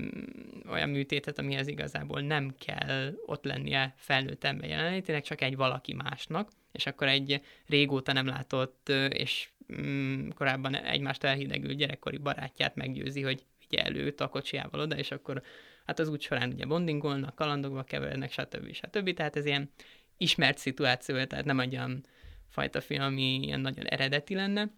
olyan 0.71 0.89
műtétet, 0.89 1.39
amihez 1.39 1.67
igazából 1.67 2.21
nem 2.21 2.55
kell 2.59 3.13
ott 3.27 3.45
lennie 3.45 3.95
felnőtt 3.97 4.45
ember 4.45 4.69
jelenlétének, 4.69 5.23
csak 5.23 5.41
egy 5.41 5.57
valaki 5.57 5.95
másnak, 5.95 6.51
és 6.73 6.87
akkor 6.87 7.09
egy 7.09 7.41
régóta 7.67 8.13
nem 8.13 8.27
látott 8.27 8.89
ö, 8.89 9.05
és 9.05 9.49
mm, 9.81 10.29
korábban 10.29 10.77
egymást 10.77 11.25
elhidegült 11.25 11.77
gyerekkori 11.77 12.19
barátját 12.19 12.75
meggyőzi, 12.75 13.23
hogy 13.23 13.45
vigye 13.69 13.83
előtt 13.83 14.21
a 14.21 14.29
kocsijával 14.29 14.81
oda, 14.81 14.97
és 14.97 15.11
akkor 15.11 15.43
hát 15.87 15.99
az 15.99 16.09
út 16.09 16.21
során 16.21 16.53
ugye 16.53 16.67
bondingolnak, 16.67 17.35
kalandokba 17.35 17.83
kevernek, 17.83 18.33
stb. 18.33 18.73
stb. 18.73 19.15
Tehát 19.15 19.37
ez 19.37 19.47
ilyen 19.47 19.71
ismert 20.17 20.59
szituáció, 20.59 21.25
tehát 21.25 21.45
nem 21.45 21.61
egy 21.61 21.75
olyan 21.75 22.05
fajta 22.49 22.81
film, 22.81 23.03
ami 23.03 23.41
ilyen 23.43 23.61
nagyon 23.61 23.87
eredeti 23.87 24.35
lenne, 24.35 24.71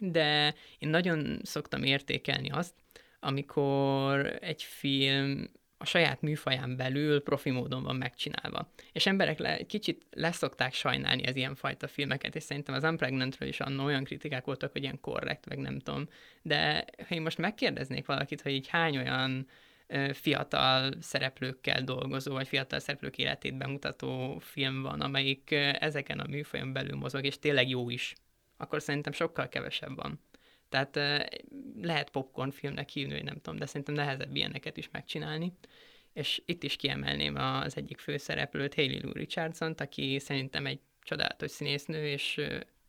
de 0.00 0.54
én 0.78 0.88
nagyon 0.88 1.40
szoktam 1.42 1.82
értékelni 1.82 2.50
azt, 2.50 2.74
amikor 3.20 4.38
egy 4.40 4.62
film 4.62 5.50
a 5.78 5.86
saját 5.86 6.20
műfaján 6.20 6.76
belül 6.76 7.22
profi 7.22 7.50
módon 7.50 7.82
van 7.82 7.96
megcsinálva. 7.96 8.70
És 8.92 9.06
emberek 9.06 9.38
le, 9.38 9.66
kicsit 9.66 10.06
leszokták 10.10 10.74
sajnálni 10.74 11.26
az 11.26 11.36
ilyen 11.36 11.54
fajta 11.54 11.88
filmeket, 11.88 12.36
és 12.36 12.42
szerintem 12.42 12.74
az 12.74 12.84
Unpregnantről 12.84 13.48
is 13.48 13.60
annó 13.60 13.84
olyan 13.84 14.04
kritikák 14.04 14.44
voltak, 14.44 14.72
hogy 14.72 14.82
ilyen 14.82 15.00
korrekt, 15.00 15.48
meg 15.48 15.58
nem 15.58 15.78
tudom. 15.78 16.08
De 16.42 16.84
ha 17.08 17.14
én 17.14 17.22
most 17.22 17.38
megkérdeznék 17.38 18.06
valakit, 18.06 18.40
hogy 18.40 18.52
így 18.52 18.68
hány 18.68 18.96
olyan 18.96 19.46
fiatal 20.12 20.92
szereplőkkel 21.00 21.82
dolgozó, 21.82 22.32
vagy 22.32 22.48
fiatal 22.48 22.78
szereplők 22.78 23.18
életét 23.18 23.56
bemutató 23.56 24.38
film 24.38 24.82
van, 24.82 25.00
amelyik 25.00 25.50
ezeken 25.78 26.18
a 26.18 26.26
műfajon 26.26 26.72
belül 26.72 26.96
mozog, 26.96 27.24
és 27.24 27.38
tényleg 27.38 27.68
jó 27.68 27.90
is, 27.90 28.14
akkor 28.56 28.82
szerintem 28.82 29.12
sokkal 29.12 29.48
kevesebb 29.48 29.96
van. 29.96 30.20
Tehát 30.68 30.96
lehet 31.80 32.10
popcorn 32.10 32.50
filmnek 32.50 32.88
hívni, 32.88 33.22
nem 33.22 33.40
tudom, 33.40 33.58
de 33.58 33.66
szerintem 33.66 33.94
nehezebb 33.94 34.36
ilyeneket 34.36 34.76
is 34.76 34.88
megcsinálni. 34.92 35.52
És 36.12 36.42
itt 36.44 36.62
is 36.62 36.76
kiemelném 36.76 37.36
az 37.36 37.76
egyik 37.76 37.98
főszereplőt, 37.98 38.74
Hayley 38.74 39.00
Lou 39.02 39.12
Richardson, 39.12 39.72
aki 39.72 40.18
szerintem 40.18 40.66
egy 40.66 40.80
csodálatos 41.02 41.50
színésznő, 41.50 42.06
és 42.06 42.40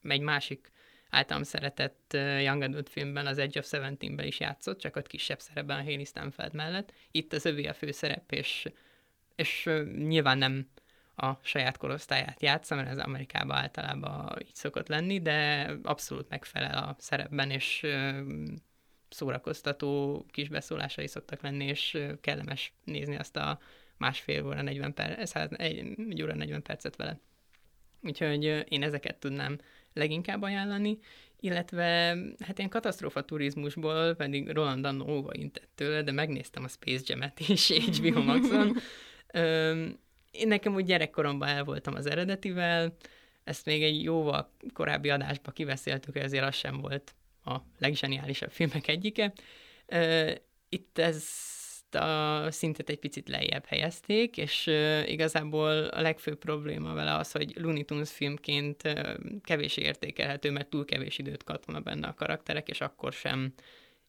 egy 0.02 0.22
másik 0.22 0.72
általam 1.16 1.44
szeretett 1.44 2.14
Young 2.42 2.62
Adult 2.62 2.90
filmben, 2.90 3.28
az 3.28 3.38
Edge 3.38 3.60
of 3.60 3.68
Seventeen-ben 3.68 4.26
is 4.26 4.40
játszott, 4.40 4.80
csak 4.80 4.96
ott 4.96 5.08
kisebb 5.08 5.40
szerepben 5.40 5.80
a 5.80 5.84
Haley 5.84 6.04
Stanfield 6.04 6.54
mellett. 6.54 6.94
Itt 7.12 7.34
az 7.34 7.46
övé 7.46 7.66
a 7.66 7.74
főszerep, 7.74 8.32
és, 8.32 8.68
és 9.36 9.70
nyilván 9.98 10.38
nem 10.38 10.68
a 11.16 11.34
saját 11.42 11.78
korosztályát 11.78 12.42
játsza, 12.42 12.76
mert 12.76 12.90
ez 12.90 12.98
Amerikában 12.98 13.58
általában 13.58 14.38
így 14.42 14.56
szokott 14.56 14.88
lenni, 14.88 15.22
de 15.22 15.70
abszolút 15.84 16.30
megfelel 16.30 16.84
a 16.84 16.96
szerepben, 17.00 17.52
és 17.52 17.86
szórakoztató 19.10 20.26
kis 20.32 20.50
beszólásai 20.50 21.08
szoktak 21.08 21.42
lenni, 21.42 21.66
és 21.66 21.98
kellemes 22.22 22.74
nézni 22.84 23.16
azt 23.16 23.36
a 23.36 23.60
másfél 23.98 24.46
óra 24.46 24.62
40 24.62 24.94
perc, 24.94 25.36
egy, 25.36 25.96
egy 26.10 26.22
óra 26.22 26.36
40 26.36 26.62
percet 26.62 26.96
vele. 26.96 27.20
Úgyhogy 28.02 28.44
én 28.70 28.84
ezeket 28.84 29.20
tudnám 29.20 29.58
leginkább 29.96 30.42
ajánlani, 30.42 31.00
illetve 31.40 32.18
hát 32.40 32.58
ilyen 32.58 32.70
katasztrófa 32.70 33.22
turizmusból 33.22 34.14
pedig 34.14 34.50
Roland 34.50 34.86
Anno 34.86 35.16
óva 35.16 35.34
intett 35.34 35.70
tőle, 35.75 36.02
de 36.02 36.12
megnéztem 36.12 36.64
a 36.64 36.68
Space 36.68 37.04
Jam-et 37.06 37.40
is 37.40 37.72
HBO 37.72 38.22
Maxon. 38.32 38.78
én 40.32 40.48
nekem 40.48 40.75
úgy 40.75 40.86
gyerekkoromban 40.86 41.48
el 41.48 41.64
voltam 41.64 41.94
az 41.96 42.06
eredetivel, 42.06 42.96
ezt 43.44 43.66
még 43.66 43.84
egy 43.84 44.04
jóval 44.04 44.52
korábbi 44.74 45.10
adásban 45.10 45.54
kiveszéltük, 45.54 46.16
azért 46.16 46.44
az 46.46 46.56
sem 46.56 46.78
volt 46.82 47.16
a 47.46 47.58
leggeniálisabb 47.78 48.52
filmek 48.52 48.88
egyike. 48.88 49.34
Itt 50.70 50.98
ez 50.98 51.25
a 51.96 52.52
szintet 52.52 52.90
egy 52.90 53.00
picit 53.00 53.30
lejjebb 53.30 53.66
helyezték, 53.66 54.38
és 54.38 54.68
igazából 55.06 55.72
a 55.72 56.02
legfőbb 56.02 56.38
probléma 56.38 56.94
vele 56.94 57.16
az, 57.16 57.32
hogy 57.32 57.54
Looney 57.58 57.84
Tunes 57.84 58.12
filmként 58.12 58.82
kevés 59.44 59.78
értékelhető, 59.78 60.52
mert 60.52 60.70
túl 60.70 60.86
kevés 60.86 61.18
időt 61.18 61.44
kapnak 61.44 61.84
benne 61.84 62.08
a 62.08 62.14
karakterek, 62.14 62.68
és 62.68 62.82
akkor 62.82 63.14
sem 63.14 63.54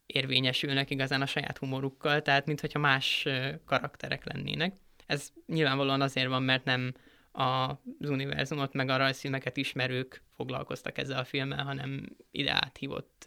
érvényesülnek 0.07 0.91
igazán 0.91 1.23
a 1.23 1.27
saját 1.27 1.59
humorukkal, 1.59 2.23
tehát 2.23 2.47
mintha 2.47 2.79
más 2.79 3.27
karakterek 3.65 4.25
lennének. 4.25 4.75
Ez 5.07 5.29
nyilvánvalóan 5.47 6.01
azért 6.01 6.29
van, 6.29 6.43
mert 6.43 6.65
nem 6.65 6.95
az 7.33 8.11
univerzumot, 8.11 8.73
meg 8.73 8.89
a 8.89 8.97
rajzfilmeket 8.97 9.57
ismerők 9.57 10.23
foglalkoztak 10.37 10.99
ezzel 10.99 11.19
a 11.19 11.25
filmmel, 11.25 11.65
hanem 11.65 12.17
ide 12.31 12.53
áthívott 12.53 13.25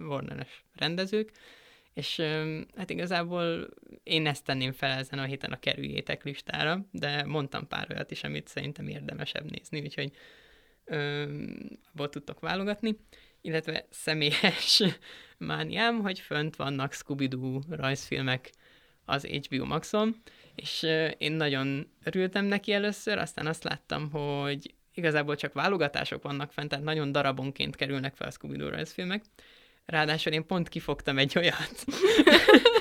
Warner-es 0.00 0.64
rendezők 0.74 1.32
és 1.98 2.22
hát 2.76 2.90
igazából 2.90 3.68
én 4.02 4.26
ezt 4.26 4.44
tenném 4.44 4.72
fel 4.72 4.98
ezen 4.98 5.18
a 5.18 5.24
héten 5.24 5.52
a 5.52 5.58
kerüljétek 5.58 6.24
listára, 6.24 6.86
de 6.90 7.24
mondtam 7.24 7.68
pár 7.68 7.86
olyat 7.90 8.10
is, 8.10 8.24
amit 8.24 8.48
szerintem 8.48 8.88
érdemesebb 8.88 9.50
nézni, 9.50 9.80
úgyhogy 9.80 10.12
abból 11.92 12.08
tudtok 12.08 12.40
válogatni. 12.40 12.98
Illetve 13.40 13.86
személyes 13.90 14.82
mániám, 15.38 16.00
hogy 16.00 16.20
fönt 16.20 16.56
vannak 16.56 16.92
Scooby-Doo 16.92 17.60
rajzfilmek 17.68 18.50
az 19.04 19.24
HBO 19.24 19.64
Maxon, 19.64 20.16
és 20.54 20.86
én 21.18 21.32
nagyon 21.32 21.90
örültem 22.04 22.44
neki 22.44 22.72
először, 22.72 23.18
aztán 23.18 23.46
azt 23.46 23.64
láttam, 23.64 24.10
hogy 24.10 24.74
igazából 24.94 25.36
csak 25.36 25.52
válogatások 25.52 26.22
vannak 26.22 26.52
fent, 26.52 26.68
tehát 26.68 26.84
nagyon 26.84 27.12
darabonként 27.12 27.76
kerülnek 27.76 28.14
fel 28.14 28.28
a 28.28 28.30
Scooby-Doo 28.30 28.68
rajzfilmek, 28.68 29.22
Ráadásul 29.90 30.32
én 30.32 30.46
pont 30.46 30.68
kifogtam 30.68 31.18
egy 31.18 31.32
olyat, 31.36 31.84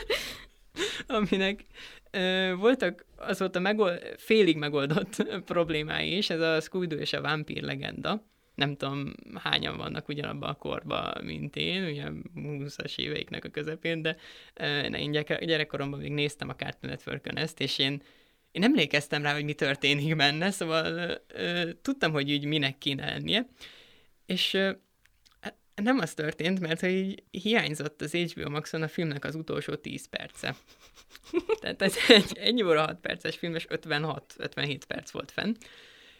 aminek 1.08 1.66
ö, 2.12 2.54
voltak 2.58 3.06
azóta 3.18 3.60
megold, 3.60 4.16
félig 4.18 4.58
megoldott 4.58 5.42
problémái 5.46 6.18
is, 6.18 6.30
ez 6.30 6.40
a 6.40 6.62
scooby 6.62 6.96
és 6.96 7.14
a 7.14 7.22
vámpír 7.22 7.64
legenda. 7.64 8.26
Nem 8.56 8.76
tudom, 8.76 9.14
hányan 9.44 9.78
vannak 9.78 10.08
ugyanabban 10.08 10.50
a 10.50 10.54
korban, 10.54 11.24
mint 11.24 11.56
én, 11.56 11.84
ugye 11.84 12.06
20-as 12.36 12.98
éveiknek 12.98 13.46
a 13.46 13.50
közepén, 13.50 14.02
de 14.02 14.16
ö, 14.54 14.80
én 14.80 15.12
gyerekkoromban 15.40 16.00
még 16.00 16.12
néztem 16.12 16.50
a 16.50 16.56
Cartoon 16.56 16.92
network 16.92 17.40
ezt, 17.40 17.60
és 17.60 17.78
én 17.78 18.02
én 18.52 18.64
emlékeztem 18.64 19.22
rá, 19.22 19.34
hogy 19.34 19.44
mi 19.44 19.54
történik 19.54 20.16
benne, 20.16 20.52
szóval 20.52 21.22
ö, 21.28 21.70
tudtam, 21.82 22.12
hogy 22.12 22.32
úgy 22.32 22.46
minek 22.46 22.78
kéne 22.78 23.06
lennie, 23.06 23.48
és 24.26 24.54
ö, 24.54 24.72
nem 25.84 26.00
az 26.00 26.14
történt, 26.14 26.60
mert 26.60 26.80
hogy 26.80 27.24
hiányzott 27.32 28.02
az 28.02 28.12
HBO 28.12 28.50
Maxon 28.50 28.82
a 28.82 28.88
filmnek 28.88 29.26
az 29.26 29.36
utolsó 29.36 29.76
10 29.76 30.06
perce. 30.10 30.56
Tehát 31.62 31.82
ez 31.82 31.96
egy 32.08 32.38
1 32.38 32.64
óra 32.64 32.86
6 32.86 33.00
perces 33.00 33.38
film, 33.38 33.56
és 33.56 33.66
56-57 33.70 34.80
perc 34.88 35.12
volt 35.12 35.32
fenn. 35.32 35.56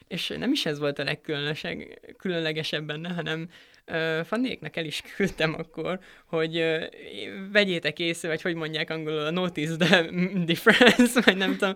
És 0.08 0.28
nem 0.38 0.52
is 0.52 0.66
ez 0.66 0.80
volt 0.80 1.00
a 1.00 1.04
legkülönlegesebb 1.04 2.86
benne, 2.86 3.10
hanem 3.10 3.50
uh, 3.88 4.24
Fanniéknak 4.24 4.76
el 4.76 4.86
is 4.86 5.02
küldtem 5.16 5.54
akkor, 5.54 6.00
hogy 6.26 6.58
uh, 6.58 6.84
vegyétek 7.52 8.00
észre, 8.00 8.28
vagy 8.28 8.42
hogy 8.42 8.56
mondják 8.56 8.90
angolul, 8.90 9.20
a 9.20 9.32
notice 9.32 9.76
the 9.76 10.10
difference, 10.52 11.22
vagy 11.22 11.38
nem 11.38 11.58
tudom, 11.58 11.74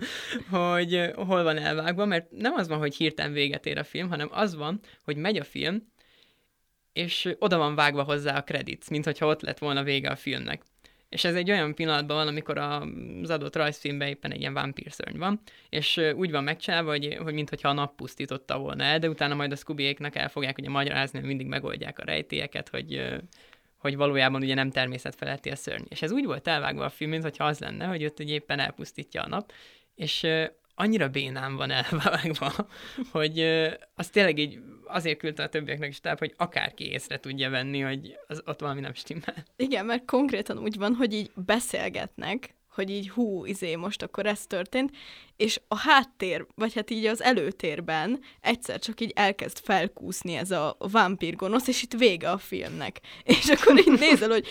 hogy 0.49 0.95
uh, 0.95 1.13
hol 1.13 1.43
van 1.43 1.57
elvágva, 1.57 2.05
mert 2.05 2.31
nem 2.31 2.53
az 2.53 2.67
van, 2.67 2.77
hogy 2.77 2.95
hirtelen 2.95 3.33
véget 3.33 3.65
ér 3.65 3.77
a 3.77 3.83
film, 3.83 4.09
hanem 4.09 4.29
az 4.31 4.55
van, 4.55 4.79
hogy 5.03 5.15
megy 5.15 5.37
a 5.37 5.43
film, 5.43 5.91
és 6.93 7.35
oda 7.39 7.57
van 7.57 7.75
vágva 7.75 8.03
hozzá 8.03 8.37
a 8.37 8.43
credits, 8.43 8.89
mint 8.89 9.05
hogyha 9.05 9.25
ott 9.25 9.41
lett 9.41 9.57
volna 9.57 9.83
vége 9.83 10.09
a 10.09 10.15
filmnek. 10.15 10.61
És 11.09 11.23
ez 11.23 11.35
egy 11.35 11.51
olyan 11.51 11.75
pillanatban 11.75 12.17
van, 12.17 12.27
amikor 12.27 12.57
az 12.57 13.29
adott 13.29 13.55
rajzfilmben 13.55 14.07
éppen 14.07 14.31
egy 14.31 14.39
ilyen 14.39 14.53
vámpírszörny 14.53 15.17
van, 15.17 15.41
és 15.69 16.01
úgy 16.15 16.31
van 16.31 16.43
megcsinálva, 16.43 16.89
hogy, 16.89 17.17
hogy 17.23 17.33
mintha 17.33 17.69
a 17.69 17.73
nap 17.73 17.95
pusztította 17.95 18.57
volna 18.57 18.83
el, 18.83 18.99
de 18.99 19.09
utána 19.09 19.35
majd 19.35 19.51
a 19.51 19.55
scooby 19.55 19.97
el 20.13 20.29
fogják 20.29 20.57
ugye 20.57 20.69
magyarázni, 20.69 21.19
hogy 21.19 21.27
mindig 21.27 21.47
megoldják 21.47 21.99
a 21.99 22.03
rejtélyeket, 22.05 22.69
hogy, 22.69 23.01
hogy 23.77 23.95
valójában 23.95 24.41
ugye 24.41 24.53
nem 24.53 24.71
természetfeletti 24.71 25.49
a 25.49 25.55
szörny. 25.55 25.83
És 25.89 26.01
ez 26.01 26.11
úgy 26.11 26.25
volt 26.25 26.47
elvágva 26.47 26.85
a 26.85 26.89
film, 26.89 27.09
mintha 27.09 27.45
az 27.45 27.59
lenne, 27.59 27.85
hogy 27.85 28.05
ott 28.05 28.19
ugye 28.19 28.33
éppen 28.33 28.59
elpusztítja 28.59 29.21
a 29.21 29.27
nap, 29.27 29.51
és 29.95 30.27
annyira 30.81 31.09
bénán 31.09 31.55
van 31.55 31.71
elvágva, 31.71 32.51
hogy 33.11 33.39
az 33.95 34.09
tényleg 34.09 34.37
így 34.37 34.59
azért 34.85 35.19
küldte 35.19 35.43
a 35.43 35.49
többieknek 35.49 35.89
is 35.89 35.99
tehát, 35.99 36.19
hogy 36.19 36.33
akárki 36.37 36.91
észre 36.91 37.19
tudja 37.19 37.49
venni, 37.49 37.79
hogy 37.79 38.17
az, 38.27 38.41
ott 38.45 38.59
valami 38.59 38.79
nem 38.79 38.93
stimmel. 38.93 39.45
Igen, 39.55 39.85
mert 39.85 40.05
konkrétan 40.05 40.57
úgy 40.57 40.77
van, 40.77 40.93
hogy 40.93 41.13
így 41.13 41.31
beszélgetnek, 41.35 42.55
hogy 42.73 42.89
így 42.89 43.09
hú, 43.09 43.45
izé, 43.45 43.75
most 43.75 44.01
akkor 44.01 44.25
ez 44.25 44.45
történt, 44.47 44.91
és 45.37 45.59
a 45.67 45.77
háttér, 45.77 46.45
vagy 46.55 46.73
hát 46.73 46.89
így 46.89 47.05
az 47.05 47.23
előtérben 47.23 48.19
egyszer 48.41 48.79
csak 48.79 49.01
így 49.01 49.11
elkezd 49.15 49.59
felkúszni 49.63 50.35
ez 50.35 50.51
a 50.51 50.77
vámpír 50.79 51.35
gonosz, 51.35 51.67
és 51.67 51.83
itt 51.83 51.93
vége 51.93 52.29
a 52.29 52.37
filmnek. 52.37 52.99
És 53.23 53.49
akkor 53.49 53.79
így 53.79 53.99
nézel, 53.99 54.29
hogy 54.29 54.47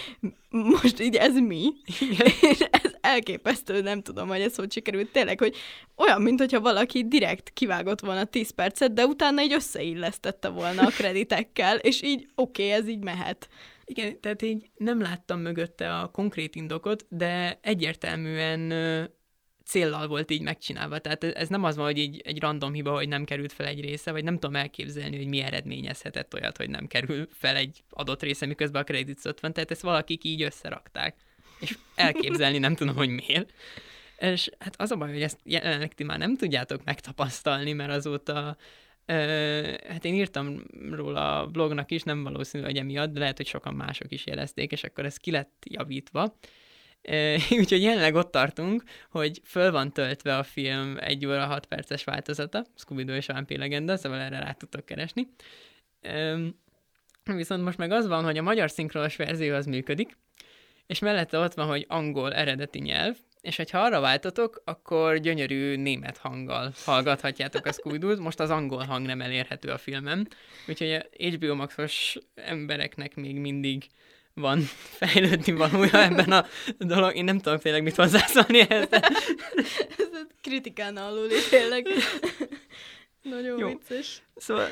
most 0.48 1.00
így 1.00 1.16
ez 1.16 1.38
mi? 1.38 1.72
Igen. 2.00 2.26
És 2.50 2.58
ez 2.70 2.94
elképesztő, 3.00 3.80
nem 3.80 4.02
tudom, 4.02 4.28
hogy 4.28 4.40
ez 4.40 4.54
hogy 4.54 4.72
sikerült. 4.72 5.12
Tényleg, 5.12 5.38
hogy 5.38 5.56
olyan, 5.96 6.22
mintha 6.22 6.60
valaki 6.60 7.04
direkt 7.08 7.50
kivágott 7.52 8.00
volna 8.00 8.24
10 8.24 8.50
percet, 8.50 8.92
de 8.92 9.06
utána 9.06 9.42
így 9.42 9.52
összeillesztette 9.52 10.48
volna 10.48 10.82
a 10.82 10.90
kreditekkel, 10.90 11.76
és 11.76 12.02
így 12.02 12.28
oké, 12.34 12.62
okay, 12.66 12.74
ez 12.80 12.88
így 12.88 13.02
mehet. 13.02 13.48
Igen, 13.90 14.20
tehát 14.20 14.42
így 14.42 14.70
nem 14.76 15.00
láttam 15.00 15.40
mögötte 15.40 15.98
a 15.98 16.08
konkrét 16.08 16.54
indokot, 16.54 17.06
de 17.08 17.58
egyértelműen 17.62 18.72
céllal 19.64 20.06
volt 20.06 20.30
így 20.30 20.42
megcsinálva. 20.42 20.98
Tehát 20.98 21.24
ez 21.24 21.48
nem 21.48 21.64
az 21.64 21.76
van, 21.76 21.84
hogy 21.84 21.98
így 21.98 22.20
egy 22.24 22.40
random 22.40 22.72
hiba, 22.72 22.92
hogy 22.92 23.08
nem 23.08 23.24
került 23.24 23.52
fel 23.52 23.66
egy 23.66 23.80
része, 23.80 24.12
vagy 24.12 24.24
nem 24.24 24.34
tudom 24.34 24.56
elképzelni, 24.56 25.16
hogy 25.16 25.26
mi 25.26 25.40
eredményezhetett 25.40 26.34
olyat, 26.34 26.56
hogy 26.56 26.70
nem 26.70 26.86
kerül 26.86 27.28
fel 27.32 27.56
egy 27.56 27.82
adott 27.90 28.22
része, 28.22 28.46
miközben 28.46 28.82
a 28.82 28.84
kredit 28.84 29.24
ott 29.24 29.40
van. 29.40 29.52
Tehát 29.52 29.70
ezt 29.70 29.82
valakik 29.82 30.24
így 30.24 30.42
összerakták. 30.42 31.16
És 31.60 31.78
elképzelni 31.94 32.58
nem 32.58 32.74
tudom, 32.74 32.96
hogy 32.96 33.08
miért. 33.08 33.52
És 34.18 34.50
hát 34.58 34.80
az 34.80 34.90
a 34.90 34.96
baj, 34.96 35.12
hogy 35.12 35.22
ezt 35.22 35.38
jelenleg 35.44 35.94
ti 35.94 36.04
már 36.04 36.18
nem 36.18 36.36
tudjátok 36.36 36.84
megtapasztalni, 36.84 37.72
mert 37.72 37.90
azóta 37.90 38.56
hát 39.88 40.04
én 40.04 40.14
írtam 40.14 40.62
róla 40.90 41.40
a 41.40 41.46
blognak 41.46 41.90
is, 41.90 42.02
nem 42.02 42.22
valószínű, 42.22 42.64
hogy 42.64 42.76
emiatt, 42.76 43.12
de 43.12 43.18
lehet, 43.18 43.36
hogy 43.36 43.46
sokan 43.46 43.74
mások 43.74 44.12
is 44.12 44.26
jelezték, 44.26 44.72
és 44.72 44.84
akkor 44.84 45.04
ez 45.04 45.16
ki 45.16 45.30
lett 45.30 45.64
javítva. 45.70 46.36
Úgyhogy 47.60 47.82
jelenleg 47.82 48.14
ott 48.14 48.30
tartunk, 48.30 48.82
hogy 49.10 49.40
föl 49.44 49.70
van 49.70 49.92
töltve 49.92 50.36
a 50.36 50.42
film 50.42 50.96
egy 51.00 51.26
óra 51.26 51.46
6 51.46 51.66
perces 51.66 52.04
változata, 52.04 52.64
Scooby-Doo 52.74 53.16
és 53.16 53.28
a 53.28 53.32
Vampir 53.32 53.58
Legenda, 53.58 53.96
szóval 53.96 54.18
erre 54.18 54.38
rá 54.38 54.52
tudtok 54.52 54.84
keresni. 54.84 55.28
Viszont 57.24 57.62
most 57.62 57.78
meg 57.78 57.90
az 57.90 58.06
van, 58.06 58.24
hogy 58.24 58.38
a 58.38 58.42
magyar 58.42 58.70
szinkronos 58.70 59.16
verzió 59.16 59.54
az 59.54 59.66
működik, 59.66 60.16
és 60.86 60.98
mellette 60.98 61.38
ott 61.38 61.54
van, 61.54 61.66
hogy 61.66 61.84
angol 61.88 62.34
eredeti 62.34 62.78
nyelv, 62.78 63.16
és 63.42 63.56
hogyha 63.56 63.78
arra 63.78 64.00
váltotok, 64.00 64.62
akkor 64.64 65.18
gyönyörű 65.18 65.76
német 65.76 66.18
hanggal 66.18 66.72
hallgathatjátok 66.84 67.66
a 67.66 67.72
scooby 67.72 68.14
Most 68.14 68.40
az 68.40 68.50
angol 68.50 68.84
hang 68.84 69.06
nem 69.06 69.20
elérhető 69.20 69.68
a 69.68 69.78
filmem, 69.78 70.26
úgyhogy 70.68 70.92
a 70.92 71.06
HBO 71.26 71.54
Maxos 71.54 72.16
embereknek 72.34 73.14
még 73.14 73.36
mindig 73.36 73.86
van 74.34 74.60
fejlődni 74.98 75.52
valója 75.52 76.02
ebben 76.02 76.32
a 76.32 76.46
dolog. 76.78 77.16
Én 77.16 77.24
nem 77.24 77.38
tudom 77.38 77.58
tényleg 77.58 77.82
mit 77.82 77.96
hozzászólni 77.96 78.60
ehhez, 78.60 78.88
de... 78.88 79.00
Ez 79.98 80.26
kritikán 80.42 80.96
alul, 80.96 81.28
tényleg. 81.50 81.86
Nagyon 83.22 83.58
Jó. 83.58 83.68
vicces. 83.68 84.22
Szóval, 84.36 84.68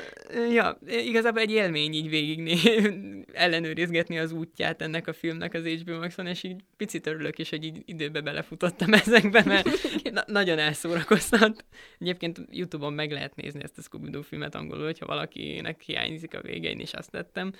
ja, 0.51 0.79
igazából 0.87 1.41
egy 1.41 1.51
élmény 1.51 1.93
így 1.93 2.09
végig 2.09 2.57
ellenőrizgetni 3.33 4.19
az 4.19 4.31
útját 4.31 4.81
ennek 4.81 5.07
a 5.07 5.13
filmnek 5.13 5.53
az 5.53 5.65
HBO 5.65 5.97
Max-on, 5.97 6.27
és 6.27 6.43
így 6.43 6.63
picit 6.77 7.07
örülök 7.07 7.39
is, 7.39 7.49
hogy 7.49 7.63
így 7.63 7.81
időbe 7.85 8.21
belefutottam 8.21 8.93
ezekbe, 9.05 9.43
mert 9.45 9.67
na- 10.11 10.23
nagyon 10.27 10.59
elszórakoztat. 10.59 11.65
Egyébként 11.99 12.39
Youtube-on 12.51 12.93
meg 12.93 13.11
lehet 13.11 13.35
nézni 13.35 13.63
ezt 13.63 13.77
a 13.77 13.81
scooby 13.81 14.23
filmet 14.23 14.55
angolul, 14.55 14.85
hogyha 14.85 15.05
valakinek 15.05 15.81
hiányzik 15.81 16.33
a 16.33 16.41
vége, 16.41 16.69
én 16.69 16.79
is 16.79 16.93
azt 16.93 17.11
tettem. 17.11 17.53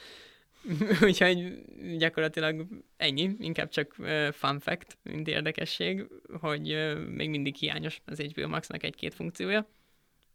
Úgyhogy 1.02 1.62
gyakorlatilag 1.97 2.67
ennyi, 2.97 3.36
inkább 3.39 3.69
csak 3.69 3.95
fun 4.32 4.60
fact, 4.60 4.97
mint 5.04 5.28
érdekesség, 5.28 6.08
hogy 6.41 6.95
még 7.10 7.30
mindig 7.30 7.56
hiányos 7.56 8.02
az 8.06 8.19
HBO 8.19 8.47
Max-nak 8.47 8.84
egy-két 8.84 9.13
funkciója 9.13 9.67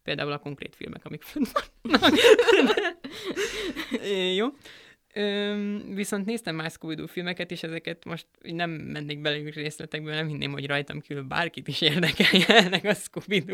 Például 0.04 0.32
a 0.32 0.38
konkrét 0.38 0.76
filmek, 0.76 1.04
amik 1.04 1.22
fönn 1.22 1.44
vannak. 1.82 2.14
Jó. 4.36 4.46
Üm, 5.16 5.94
viszont 5.94 6.26
néztem 6.26 6.54
más 6.54 6.72
scooby 6.72 7.06
filmeket, 7.06 7.50
és 7.50 7.62
ezeket 7.62 8.04
most 8.04 8.26
nem 8.42 8.70
mennék 8.70 9.20
bele 9.20 9.50
részletekbe, 9.50 10.14
nem 10.14 10.26
hinném, 10.26 10.52
hogy 10.52 10.66
rajtam 10.66 11.00
kívül 11.00 11.22
bárkit 11.22 11.68
is 11.68 11.80
érdekelje 11.80 12.46
ennek 12.46 12.84
a 12.84 12.94
scooby 12.94 13.44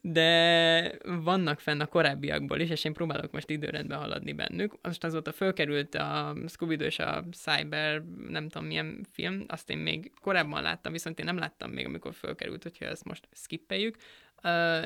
de 0.00 0.98
vannak 1.04 1.60
fenn 1.60 1.80
a 1.80 1.86
korábbiakból 1.86 2.60
is, 2.60 2.70
és 2.70 2.84
én 2.84 2.92
próbálok 2.92 3.32
most 3.32 3.50
időrendben 3.50 3.98
haladni 3.98 4.32
bennük. 4.32 4.74
Most 4.82 5.04
azóta 5.04 5.32
fölkerült 5.32 5.94
a 5.94 6.36
scooby 6.46 6.84
és 6.84 6.98
a 6.98 7.24
Cyber, 7.32 8.02
nem 8.28 8.48
tudom 8.48 8.66
milyen 8.66 9.06
film, 9.12 9.44
azt 9.48 9.70
én 9.70 9.78
még 9.78 10.12
korábban 10.20 10.62
láttam, 10.62 10.92
viszont 10.92 11.18
én 11.18 11.24
nem 11.24 11.38
láttam 11.38 11.70
még, 11.70 11.86
amikor 11.86 12.14
fölkerült, 12.14 12.62
hogyha 12.62 12.84
ezt 12.84 13.04
most 13.04 13.28
skippeljük. 13.32 13.96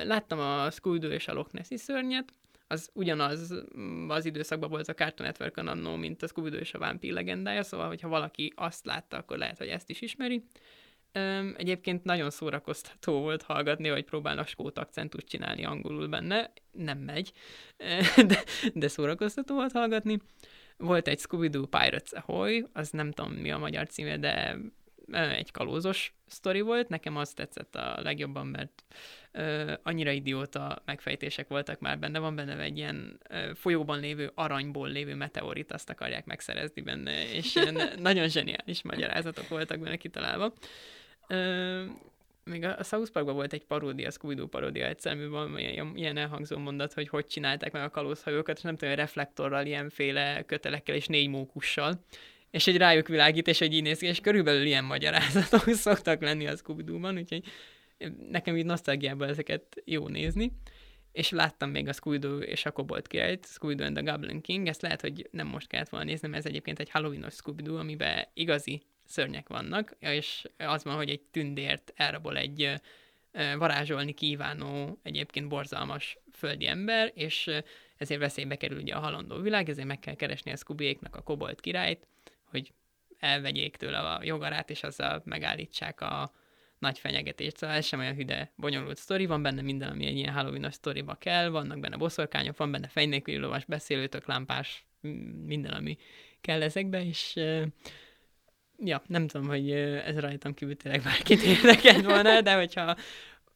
Láttam 0.05 0.39
a 0.39 0.71
scooby 0.71 1.07
és 1.07 1.29
a 1.29 1.33
Loch 1.33 1.53
Nessi 1.53 1.77
szörnyet, 1.77 2.33
az 2.73 2.91
ugyanaz 2.93 3.55
mm, 3.77 4.11
az 4.11 4.25
időszakban 4.25 4.71
volt 4.71 4.89
a 4.89 4.95
Cartoon 4.95 5.29
network 5.29 5.57
annó, 5.57 5.97
mint 5.97 6.23
a 6.23 6.27
scooby 6.27 6.57
és 6.57 6.75
a 6.75 6.79
Vampir 6.79 7.13
legendája, 7.13 7.63
szóval, 7.63 7.87
hogyha 7.87 8.09
valaki 8.09 8.53
azt 8.57 8.85
látta, 8.85 9.17
akkor 9.17 9.39
lehet, 9.39 9.59
hogy 9.59 9.69
ezt 9.69 9.91
is 9.91 10.01
ismeri. 10.01 10.45
Egyébként 11.57 12.05
nagyon 12.05 12.31
szórakoztató 12.31 13.21
volt 13.21 13.43
hallgatni, 13.43 13.89
hogy 13.89 14.05
próbálnak 14.05 14.47
skót 14.47 14.79
akcentust 14.79 15.27
csinálni 15.27 15.65
angolul 15.65 16.09
benne. 16.09 16.53
Nem 16.71 16.99
megy, 16.99 17.33
de, 18.29 18.43
de 18.75 18.89
szórakoztató 18.89 19.55
volt 19.55 19.73
hallgatni. 19.73 20.19
Volt 20.77 21.09
egy 21.09 21.19
Scooby-Doo 21.19 21.67
Pirates 21.67 22.13
Ahoy, 22.13 22.67
az 22.73 22.91
nem 22.91 23.13
tudom 23.13 23.33
mi 23.33 23.51
a 23.51 23.59
magyar 23.59 23.87
címe, 23.87 24.19
de 24.19 24.57
egy 25.13 25.51
kalózos 25.51 26.15
sztori 26.27 26.61
volt. 26.61 26.89
Nekem 26.89 27.17
az 27.17 27.33
tetszett 27.33 27.75
a 27.75 28.01
legjobban, 28.03 28.47
mert 28.47 28.85
ö, 29.33 29.73
annyira 29.83 30.11
idióta 30.11 30.83
megfejtések 30.85 31.49
voltak 31.49 31.81
már 31.81 31.99
benne. 31.99 32.19
Van 32.19 32.35
benne 32.35 32.59
egy 32.59 32.77
ilyen 32.77 33.21
ö, 33.29 33.51
folyóban 33.55 34.01
lévő 34.01 34.31
aranyból 34.35 34.89
lévő 34.89 35.15
meteorit, 35.15 35.73
azt 35.73 35.91
akarják 35.91 36.25
megszerezni 36.25 36.83
benne, 36.83 37.33
és 37.33 37.55
ilyen 37.55 37.79
nagyon 37.99 38.29
zseniális 38.29 38.83
magyarázatok 38.83 39.49
voltak 39.49 39.79
benne 39.79 39.97
kitalálva. 39.97 40.53
Ö, 41.29 41.85
még 42.45 42.65
a 42.65 42.83
South 42.83 43.11
Parkban 43.11 43.35
volt 43.35 43.53
egy 43.53 43.65
paródia, 43.65 44.07
a 44.07 44.11
Scooby-Doo 44.11 44.47
paródia 44.47 44.87
egyszer, 44.87 45.13
ami 45.13 45.27
van 45.27 45.59
ilyen, 45.59 45.93
ilyen 45.95 46.17
elhangzó 46.17 46.59
mondat, 46.59 46.93
hogy 46.93 47.09
hogy 47.09 47.27
csinálták 47.27 47.73
meg 47.73 47.83
a 47.83 47.91
kalózhajókat, 47.91 48.57
és 48.57 48.63
nem 48.63 48.77
tudom, 48.77 48.95
reflektorral, 48.95 49.67
ilyenféle 49.67 50.43
kötelekkel 50.47 50.95
és 50.95 51.07
négy 51.07 51.29
mókussal 51.29 52.05
és 52.53 52.67
egy 52.67 52.77
rájuk 52.77 53.09
világít, 53.09 53.49
és 53.49 53.61
egy 53.61 53.75
így 53.75 53.83
néz 53.83 53.99
ki, 53.99 54.07
és 54.07 54.21
körülbelül 54.21 54.65
ilyen 54.65 54.85
magyarázatok 54.85 55.75
szoktak 55.87 56.23
lenni 56.23 56.47
a 56.47 56.57
scooby 56.57 56.93
úgyhogy 56.93 57.45
nekem 58.31 58.57
így 58.57 58.65
nosztalgiában 58.65 59.29
ezeket 59.29 59.83
jó 59.85 60.09
nézni, 60.09 60.53
és 61.13 61.31
láttam 61.31 61.71
még 61.71 61.89
a 61.89 61.93
scooby 61.93 62.45
és 62.45 62.65
a 62.67 62.71
Kobold 62.71 63.07
királyt, 63.07 63.47
scooby 63.47 63.83
and 63.83 63.97
the 63.97 64.13
Goblin 64.13 64.41
King, 64.41 64.67
ezt 64.69 64.83
lehet, 64.83 65.01
hogy 65.01 65.29
nem 65.31 65.47
most 65.47 65.67
kellett 65.67 65.89
volna 65.89 66.07
nézni, 66.07 66.29
mert 66.29 66.45
ez 66.45 66.51
egyébként 66.51 66.79
egy 66.79 66.91
Halloweenos 66.91 67.35
scooby 67.35 67.69
amiben 67.69 68.27
igazi 68.35 68.83
szörnyek 69.05 69.49
vannak, 69.49 69.97
és 69.99 70.45
az 70.57 70.85
van, 70.85 70.97
hogy 70.97 71.11
egy 71.11 71.21
tündért 71.21 71.93
elrabol 71.97 72.37
egy 72.37 72.81
varázsolni 73.59 74.13
kívánó, 74.13 74.99
egyébként 75.03 75.49
borzalmas 75.49 76.19
földi 76.33 76.67
ember, 76.67 77.13
és 77.15 77.51
ezért 77.97 78.21
veszélybe 78.21 78.57
kerül 78.57 78.81
ugye 78.81 78.95
a 78.95 79.01
halandó 79.01 79.37
világ, 79.37 79.69
ezért 79.69 79.87
meg 79.87 79.99
kell 79.99 80.15
keresni 80.15 80.53
a 80.53 80.57
scooby 80.57 80.99
a 81.11 81.23
kobolt 81.23 81.61
királyt, 81.61 82.07
hogy 82.53 82.73
elvegyék 83.19 83.77
tőle 83.77 83.99
a 83.99 84.21
jogarát, 84.25 84.71
és 84.71 84.83
azzal 84.83 85.23
megállítsák 85.25 86.01
a 86.01 86.33
nagy 86.79 86.99
fenyegetést, 86.99 87.57
szóval 87.57 87.77
ez 87.77 87.85
sem 87.85 87.99
olyan 87.99 88.15
hüde, 88.15 88.53
bonyolult 88.57 88.97
sztori, 88.97 89.27
van 89.27 89.43
benne 89.43 89.63
minden, 89.63 89.91
ami 89.91 90.07
egy 90.07 90.17
ilyen 90.17 90.33
halloween 90.33 90.71
sztoriba 90.71 91.15
kell, 91.15 91.49
vannak 91.49 91.81
benne 91.81 91.97
boszorkányok, 91.97 92.57
van 92.57 92.71
benne 92.71 92.89
fenynélküli 92.89 93.37
lovas, 93.37 93.65
beszélőtök, 93.65 94.27
lámpás, 94.27 94.87
minden, 95.45 95.73
ami 95.73 95.97
kell 96.41 96.63
ezekbe, 96.63 97.05
és 97.05 97.41
ja, 98.79 99.03
nem 99.07 99.27
tudom, 99.27 99.47
hogy 99.47 99.71
ez 99.71 100.19
rajtam 100.19 100.55
kívül 100.55 100.77
tényleg 100.77 101.03
bárkit 101.03 101.43
érdekelt 101.43 102.05
volna, 102.05 102.41
de 102.41 102.55
hogyha 102.55 102.97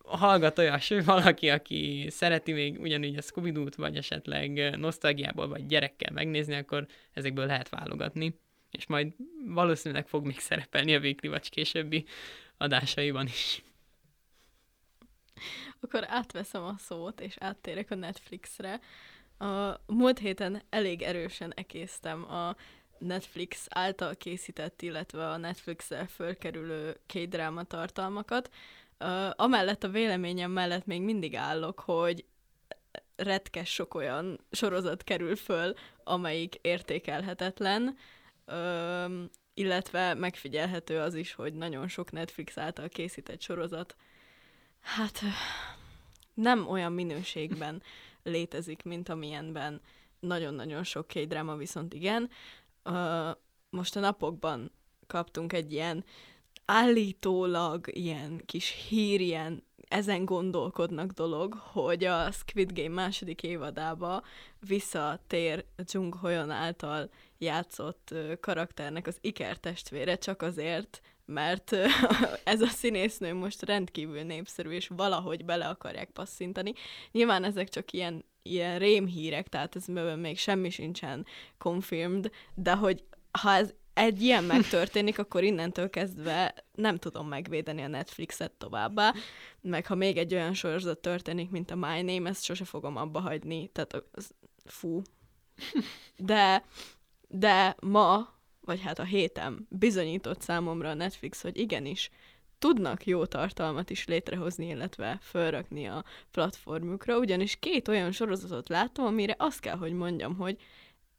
hallgat 0.05 0.59
olyas 0.59 0.93
valaki, 1.05 1.51
aki 1.51 2.07
szereti 2.11 2.53
még 2.53 2.81
ugyanígy 2.81 3.17
a 3.17 3.23
scooby 3.23 3.53
vagy 3.77 3.97
esetleg 3.97 4.77
nosztalgiából, 4.79 5.49
vagy 5.49 5.67
gyerekkel 5.67 6.13
megnézni, 6.13 6.55
akkor 6.55 6.87
ezekből 7.13 7.47
lehet 7.47 7.69
válogatni. 7.69 8.41
És 8.77 8.87
majd 8.87 9.12
valószínűleg 9.47 10.09
fog 10.09 10.27
még 10.27 10.39
szerepelni 10.39 10.95
a 10.95 10.99
Weekly 10.99 11.29
vagy 11.29 11.51
későbbi 11.51 12.05
adásaiban 12.57 13.27
is. 13.27 13.62
Akkor 15.81 16.05
átveszem 16.09 16.62
a 16.62 16.75
szót, 16.79 17.21
és 17.21 17.37
áttérek 17.39 17.91
a 17.91 17.95
Netflixre. 17.95 18.81
A 19.39 19.81
múlt 19.87 20.19
héten 20.19 20.62
elég 20.71 21.03
erősen 21.03 21.53
ekésztem 21.55 22.31
a 22.33 22.57
Netflix 22.99 23.67
által 23.69 24.15
készített, 24.15 24.83
illetve 24.83 25.29
a 25.29 25.37
Netflix-el 25.37 26.07
fölkerülő 26.07 26.97
K-dráma 27.07 27.62
tartalmakat. 27.62 28.51
Uh, 29.01 29.31
amellett 29.31 29.85
a 29.85 29.89
véleményem 29.89 30.51
mellett 30.51 30.87
még 30.87 31.03
mindig 31.03 31.35
állok, 31.35 31.81
hogy 31.81 32.25
retkes 33.17 33.73
sok 33.73 33.95
olyan 33.95 34.41
sorozat 34.51 35.03
kerül 35.03 35.37
föl, 35.37 35.75
amelyik 36.05 36.55
értékelhetetlen, 36.61 37.97
uh, 38.47 39.13
illetve 39.55 40.15
megfigyelhető 40.15 40.99
az 40.99 41.15
is, 41.15 41.33
hogy 41.33 41.55
nagyon 41.55 41.89
sok 41.89 42.13
Netflix 42.13 42.59
által 42.59 42.89
készített 42.89 43.41
sorozat 43.41 43.97
hát 44.87 45.23
nem 46.35 46.69
olyan 46.69 46.93
minőségben 46.93 47.83
létezik, 48.23 48.83
mint 48.83 49.09
amilyenben 49.09 49.81
nagyon-nagyon 50.21 50.85
sok 50.85 51.07
K-dráma 51.07 51.57
viszont 51.57 51.95
igen. 51.95 52.31
Uh, 52.85 53.31
most 53.71 53.97
a 53.97 54.01
napokban 54.01 54.71
kaptunk 55.07 55.53
egy 55.53 55.73
ilyen 55.73 56.05
állítólag 56.65 57.97
ilyen 57.97 58.43
kis 58.47 58.87
hír, 58.89 59.21
ilyen 59.21 59.66
ezen 59.88 60.25
gondolkodnak 60.25 61.11
dolog, 61.11 61.55
hogy 61.55 62.05
a 62.05 62.31
Squid 62.31 62.72
Game 62.72 62.94
második 62.94 63.42
évadába 63.42 64.22
visszatér 64.66 65.64
Jung 65.92 66.14
Hoyon 66.14 66.51
által 66.51 67.11
játszott 67.38 68.14
karakternek 68.40 69.07
az 69.07 69.18
Iker 69.20 69.57
testvére 69.57 70.16
csak 70.16 70.42
azért, 70.42 71.01
mert 71.25 71.77
ez 72.44 72.61
a 72.61 72.66
színésznő 72.66 73.35
most 73.35 73.62
rendkívül 73.62 74.22
népszerű, 74.22 74.70
és 74.70 74.88
valahogy 74.88 75.44
bele 75.44 75.68
akarják 75.68 76.11
passzintani. 76.11 76.72
Nyilván 77.12 77.44
ezek 77.44 77.68
csak 77.68 77.92
ilyen, 77.92 78.25
ilyen 78.42 78.79
rémhírek, 78.79 79.49
tehát 79.49 79.77
ez 79.77 79.87
még 80.16 80.38
semmi 80.38 80.70
sincsen 80.70 81.27
confirmed, 81.59 82.31
de 82.55 82.75
hogy 82.75 83.05
ha 83.31 83.53
ez 83.53 83.75
egy 83.97 84.23
ilyen 84.23 84.45
megtörténik, 84.45 85.19
akkor 85.19 85.45
innentől 85.45 85.91
kezdve 85.91 86.55
nem 86.75 86.97
tudom 86.97 87.29
megvédeni 87.29 87.83
a 87.83 87.89
Netflixet 87.89 88.53
továbbá, 88.53 89.15
meg 89.61 89.87
ha 89.87 89.95
még 89.95 90.17
egy 90.17 90.35
olyan 90.35 90.55
sorozat 90.55 90.99
történik, 90.99 91.51
mint 91.51 91.71
a 91.71 91.77
My 91.77 92.03
Name, 92.03 92.29
ezt 92.29 92.45
sose 92.45 92.65
fogom 92.65 92.97
abba 92.97 93.21
hagyni, 93.21 93.69
tehát 93.69 94.05
az, 94.13 94.31
fú. 94.65 95.03
De, 96.17 96.65
de 97.29 97.77
ma, 97.81 98.35
vagy 98.61 98.81
hát 98.81 98.99
a 98.99 99.05
héten 99.05 99.67
bizonyított 99.71 100.41
számomra 100.41 100.89
a 100.89 100.95
Netflix, 100.95 101.43
hogy 101.43 101.59
igenis, 101.59 102.11
tudnak 102.59 103.07
jó 103.07 103.27
tartalmat 103.27 103.91
is 103.91 104.07
létrehozni, 104.07 104.67
illetve 104.67 105.19
fölrakni 105.23 105.87
a 105.87 106.05
platformjukra, 106.31 107.19
ugyanis 107.19 107.57
két 107.57 107.89
olyan 107.89 108.13
sorozatot 108.13 108.69
látom, 108.69 109.07
amire 109.07 109.35
azt 109.39 109.61
kell, 109.61 109.77
hogy 109.77 109.93
mondjam, 109.93 110.37
hogy 110.37 110.57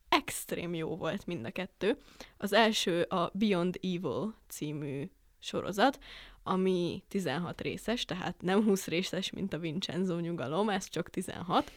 extrém 0.10 0.74
jó 0.74 0.96
volt 0.96 1.26
mind 1.26 1.46
a 1.46 1.52
kettő. 1.52 1.98
Az 2.38 2.54
első 2.54 3.02
a 3.02 3.32
Beyond 3.34 3.80
Evil 3.82 4.36
című 4.48 5.10
sorozat, 5.39 6.00
ami 6.43 7.04
16 7.08 7.62
részes, 7.62 8.06
tehát 8.06 8.41
nem 8.41 8.63
20 8.63 8.88
részes, 8.88 9.32
mint 9.32 9.54
a 9.54 9.60
Vincenzo 9.60 10.20
nyugalom, 10.20 10.70
ez 10.70 10.89
csak 10.89 11.10
16. 11.10 11.72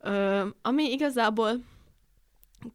Ö, 0.00 0.46
ami 0.62 0.90
igazából 0.90 1.52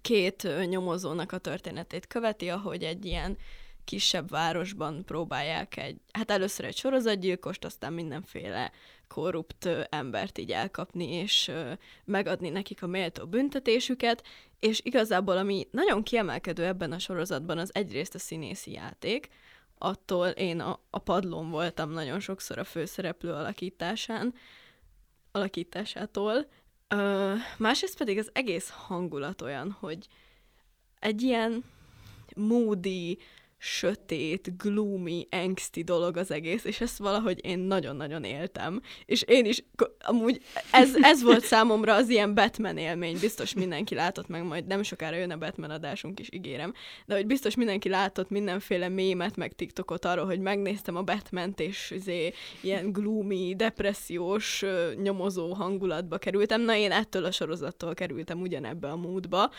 két 0.02 0.48
nyomozónak 0.66 1.32
a 1.32 1.38
történetét 1.38 2.08
követi, 2.08 2.50
ahogy 2.50 2.84
egy 2.84 3.06
ilyen 3.06 3.38
kisebb 3.84 4.30
városban 4.30 5.06
próbálják 5.06 5.78
egy, 5.78 5.98
hát 6.12 6.32
először 6.32 6.66
egy 6.66 6.78
sorozatgyilkost, 6.78 7.66
aztán 7.66 7.94
mindenféle 7.94 8.72
korrupt 9.08 9.66
embert 9.90 10.38
így 10.38 10.52
elkapni, 10.52 11.12
és 11.14 11.52
megadni 12.06 12.50
nekik 12.50 12.84
a 12.84 12.88
méltó 12.88 13.26
büntetésüket, 13.26 14.24
és 14.60 14.82
igazából 14.84 15.38
ami 15.38 15.68
nagyon 15.72 16.04
kiemelkedő 16.04 16.66
ebben 16.66 16.92
a 16.92 17.00
sorozatban 17.00 17.58
az 17.58 17.70
egyrészt 17.74 18.16
a 18.16 18.20
színészi 18.20 18.72
játék, 18.72 19.28
attól 19.78 20.28
én 20.28 20.60
a, 20.60 20.80
a 20.90 21.00
padlón 21.00 21.50
voltam 21.50 21.92
nagyon 21.92 22.20
sokszor 22.20 22.58
a 22.58 22.64
főszereplő 22.64 23.32
alakításán, 23.32 24.34
alakításától, 25.32 26.48
Ö, 26.92 27.34
másrészt 27.58 27.98
pedig 27.98 28.18
az 28.18 28.30
egész 28.34 28.70
hangulat 28.70 29.42
olyan, 29.42 29.72
hogy 29.80 30.08
egy 31.00 31.22
ilyen 31.22 31.64
moody, 32.36 33.18
sötét, 33.62 34.58
gloomy, 34.58 35.28
angsty 35.32 35.84
dolog 35.84 36.18
az 36.18 36.32
egész, 36.32 36.64
és 36.64 36.82
ezt 36.82 36.98
valahogy 36.98 37.46
én 37.46 37.60
nagyon-nagyon 37.60 38.24
éltem. 38.24 38.82
És 39.06 39.22
én 39.22 39.46
is, 39.46 39.64
amúgy 40.00 40.42
ez, 40.72 40.90
ez 41.02 41.24
volt 41.24 41.44
számomra 41.54 41.96
az 41.96 42.10
ilyen 42.10 42.34
Batman 42.34 42.78
élmény, 42.78 43.18
biztos 43.20 43.54
mindenki 43.54 43.96
látott 43.96 44.28
meg, 44.28 44.44
majd 44.44 44.68
nem 44.68 44.84
sokára 44.84 45.16
jön 45.16 45.32
a 45.32 45.38
Batman 45.38 45.70
adásunk 45.70 46.20
is, 46.20 46.28
ígérem, 46.32 46.74
de 47.06 47.16
hogy 47.16 47.26
biztos 47.26 47.56
mindenki 47.56 47.90
látott 47.90 48.30
mindenféle 48.30 48.90
mémet, 48.90 49.36
meg 49.36 49.54
TikTokot 49.54 50.06
arról, 50.06 50.26
hogy 50.26 50.40
megnéztem 50.40 50.96
a 50.96 51.04
Batman-t, 51.04 51.60
és 51.60 51.92
izé, 51.92 52.34
ilyen 52.62 52.92
gloomy, 52.92 53.56
depressziós, 53.56 54.66
nyomozó 55.02 55.54
hangulatba 55.54 56.18
kerültem. 56.18 56.62
Na, 56.62 56.76
én 56.76 56.92
ettől 56.92 57.26
a 57.26 57.32
sorozattól 57.32 57.94
kerültem 57.94 58.42
ugyanebbe 58.42 58.88
a 58.88 58.96
módba. 58.96 59.52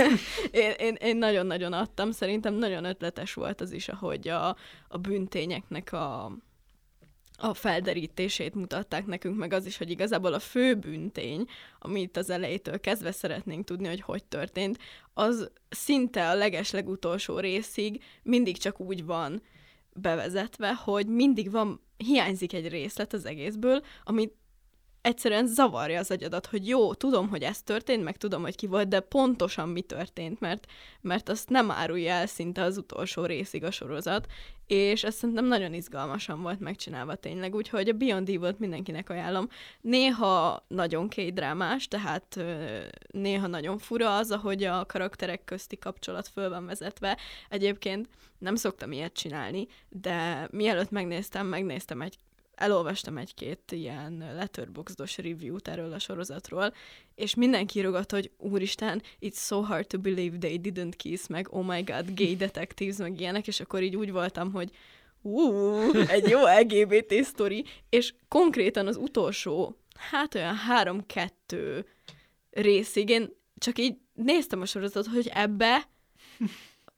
én, 0.50 0.70
én, 0.78 0.94
én 0.94 1.16
nagyon-nagyon 1.16 1.72
adtam, 1.72 2.10
szerintem 2.10 2.54
nagyon 2.54 2.84
ötletes 2.84 3.34
volt 3.38 3.60
az 3.60 3.72
is, 3.72 3.88
ahogy 3.88 4.28
a, 4.28 4.56
a 4.88 4.98
bűntényeknek 4.98 5.92
a, 5.92 6.32
a 7.36 7.54
felderítését 7.54 8.54
mutatták 8.54 9.06
nekünk, 9.06 9.36
meg 9.36 9.52
az 9.52 9.66
is, 9.66 9.76
hogy 9.76 9.90
igazából 9.90 10.32
a 10.32 10.38
fő 10.38 10.74
bűntény, 10.74 11.44
amit 11.78 12.16
az 12.16 12.30
elejétől 12.30 12.80
kezdve 12.80 13.12
szeretnénk 13.12 13.64
tudni, 13.64 13.88
hogy 13.88 14.00
hogy 14.00 14.24
történt, 14.24 14.78
az 15.14 15.50
szinte 15.68 16.30
a 16.30 16.34
leges 16.34 16.70
legutolsó 16.70 17.38
részig 17.38 18.02
mindig 18.22 18.56
csak 18.56 18.80
úgy 18.80 19.04
van 19.04 19.42
bevezetve, 19.92 20.74
hogy 20.74 21.06
mindig 21.06 21.50
van, 21.50 21.80
hiányzik 21.96 22.52
egy 22.52 22.68
részlet 22.68 23.12
az 23.12 23.24
egészből, 23.24 23.82
amit 24.04 24.34
egyszerűen 25.00 25.46
zavarja 25.46 25.98
az 25.98 26.10
agyadat, 26.10 26.46
hogy 26.46 26.68
jó, 26.68 26.94
tudom, 26.94 27.28
hogy 27.28 27.42
ez 27.42 27.62
történt, 27.62 28.04
meg 28.04 28.16
tudom, 28.16 28.42
hogy 28.42 28.56
ki 28.56 28.66
volt, 28.66 28.88
de 28.88 29.00
pontosan 29.00 29.68
mi 29.68 29.80
történt, 29.80 30.40
mert, 30.40 30.66
mert 31.00 31.28
azt 31.28 31.48
nem 31.48 31.70
árulja 31.70 32.12
el 32.12 32.26
szinte 32.26 32.62
az 32.62 32.76
utolsó 32.76 33.24
részig 33.24 33.64
a 33.64 33.70
sorozat, 33.70 34.26
és 34.66 35.04
ez 35.04 35.14
szerintem 35.14 35.44
nagyon 35.44 35.74
izgalmasan 35.74 36.42
volt 36.42 36.60
megcsinálva 36.60 37.14
tényleg, 37.14 37.54
úgyhogy 37.54 37.88
a 37.88 37.92
Beyond 37.92 38.28
Evil-t 38.28 38.58
mindenkinek 38.58 39.10
ajánlom. 39.10 39.48
Néha 39.80 40.64
nagyon 40.68 41.08
drámás, 41.08 41.88
tehát 41.88 42.40
néha 43.12 43.46
nagyon 43.46 43.78
fura 43.78 44.16
az, 44.16 44.30
ahogy 44.30 44.64
a 44.64 44.86
karakterek 44.86 45.44
közti 45.44 45.78
kapcsolat 45.78 46.28
föl 46.28 46.48
van 46.48 46.66
vezetve. 46.66 47.18
Egyébként 47.48 48.08
nem 48.38 48.54
szoktam 48.54 48.92
ilyet 48.92 49.12
csinálni, 49.12 49.66
de 49.88 50.48
mielőtt 50.50 50.90
megnéztem, 50.90 51.46
megnéztem 51.46 52.00
egy 52.00 52.18
elolvastam 52.58 53.16
egy-két 53.16 53.72
ilyen 53.72 54.24
letterboxdos 54.34 55.16
review-t 55.16 55.68
erről 55.68 55.92
a 55.92 55.98
sorozatról, 55.98 56.74
és 57.14 57.34
mindenki 57.34 57.78
írogat, 57.78 58.10
hogy 58.10 58.30
úristen, 58.36 59.02
it's 59.20 59.36
so 59.36 59.60
hard 59.60 59.86
to 59.86 59.98
believe 59.98 60.38
they 60.38 60.60
didn't 60.62 60.92
kiss, 60.96 61.26
meg 61.26 61.48
oh 61.50 61.64
my 61.64 61.82
god, 61.82 62.14
gay 62.14 62.36
detectives, 62.36 62.96
meg 62.96 63.20
ilyenek, 63.20 63.46
és 63.46 63.60
akkor 63.60 63.82
így 63.82 63.96
úgy 63.96 64.12
voltam, 64.12 64.52
hogy 64.52 64.70
ú, 65.22 65.52
egy 66.08 66.28
jó 66.28 66.40
LGBT 66.60 67.24
sztori, 67.24 67.64
és 67.88 68.14
konkrétan 68.28 68.86
az 68.86 68.96
utolsó, 68.96 69.76
hát 70.10 70.34
olyan 70.34 70.56
három-kettő 70.56 71.86
részig 72.50 73.08
én 73.08 73.36
csak 73.58 73.78
így 73.78 73.96
néztem 74.14 74.60
a 74.60 74.66
sorozatot, 74.66 75.12
hogy 75.14 75.30
ebbe 75.34 75.88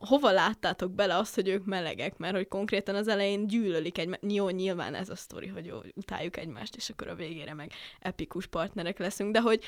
hova 0.07 0.31
láttátok 0.31 0.93
bele 0.93 1.17
azt, 1.17 1.35
hogy 1.35 1.49
ők 1.49 1.65
melegek, 1.65 2.17
mert 2.17 2.35
hogy 2.35 2.49
konkrétan 2.49 2.95
az 2.95 3.09
elején 3.09 3.47
gyűlölik 3.47 3.99
egymást. 3.99 4.23
Jó, 4.29 4.49
nyilván 4.49 4.95
ez 4.95 5.09
a 5.09 5.17
sztori, 5.17 5.47
hogy 5.47 5.67
jó, 5.67 5.79
utáljuk 5.95 6.37
egymást, 6.37 6.77
és 6.77 6.89
akkor 6.91 7.09
a 7.09 7.15
végére 7.15 7.55
meg 7.55 7.73
epikus 8.01 8.47
partnerek 8.47 8.99
leszünk, 8.99 9.33
de 9.33 9.41
hogy 9.41 9.65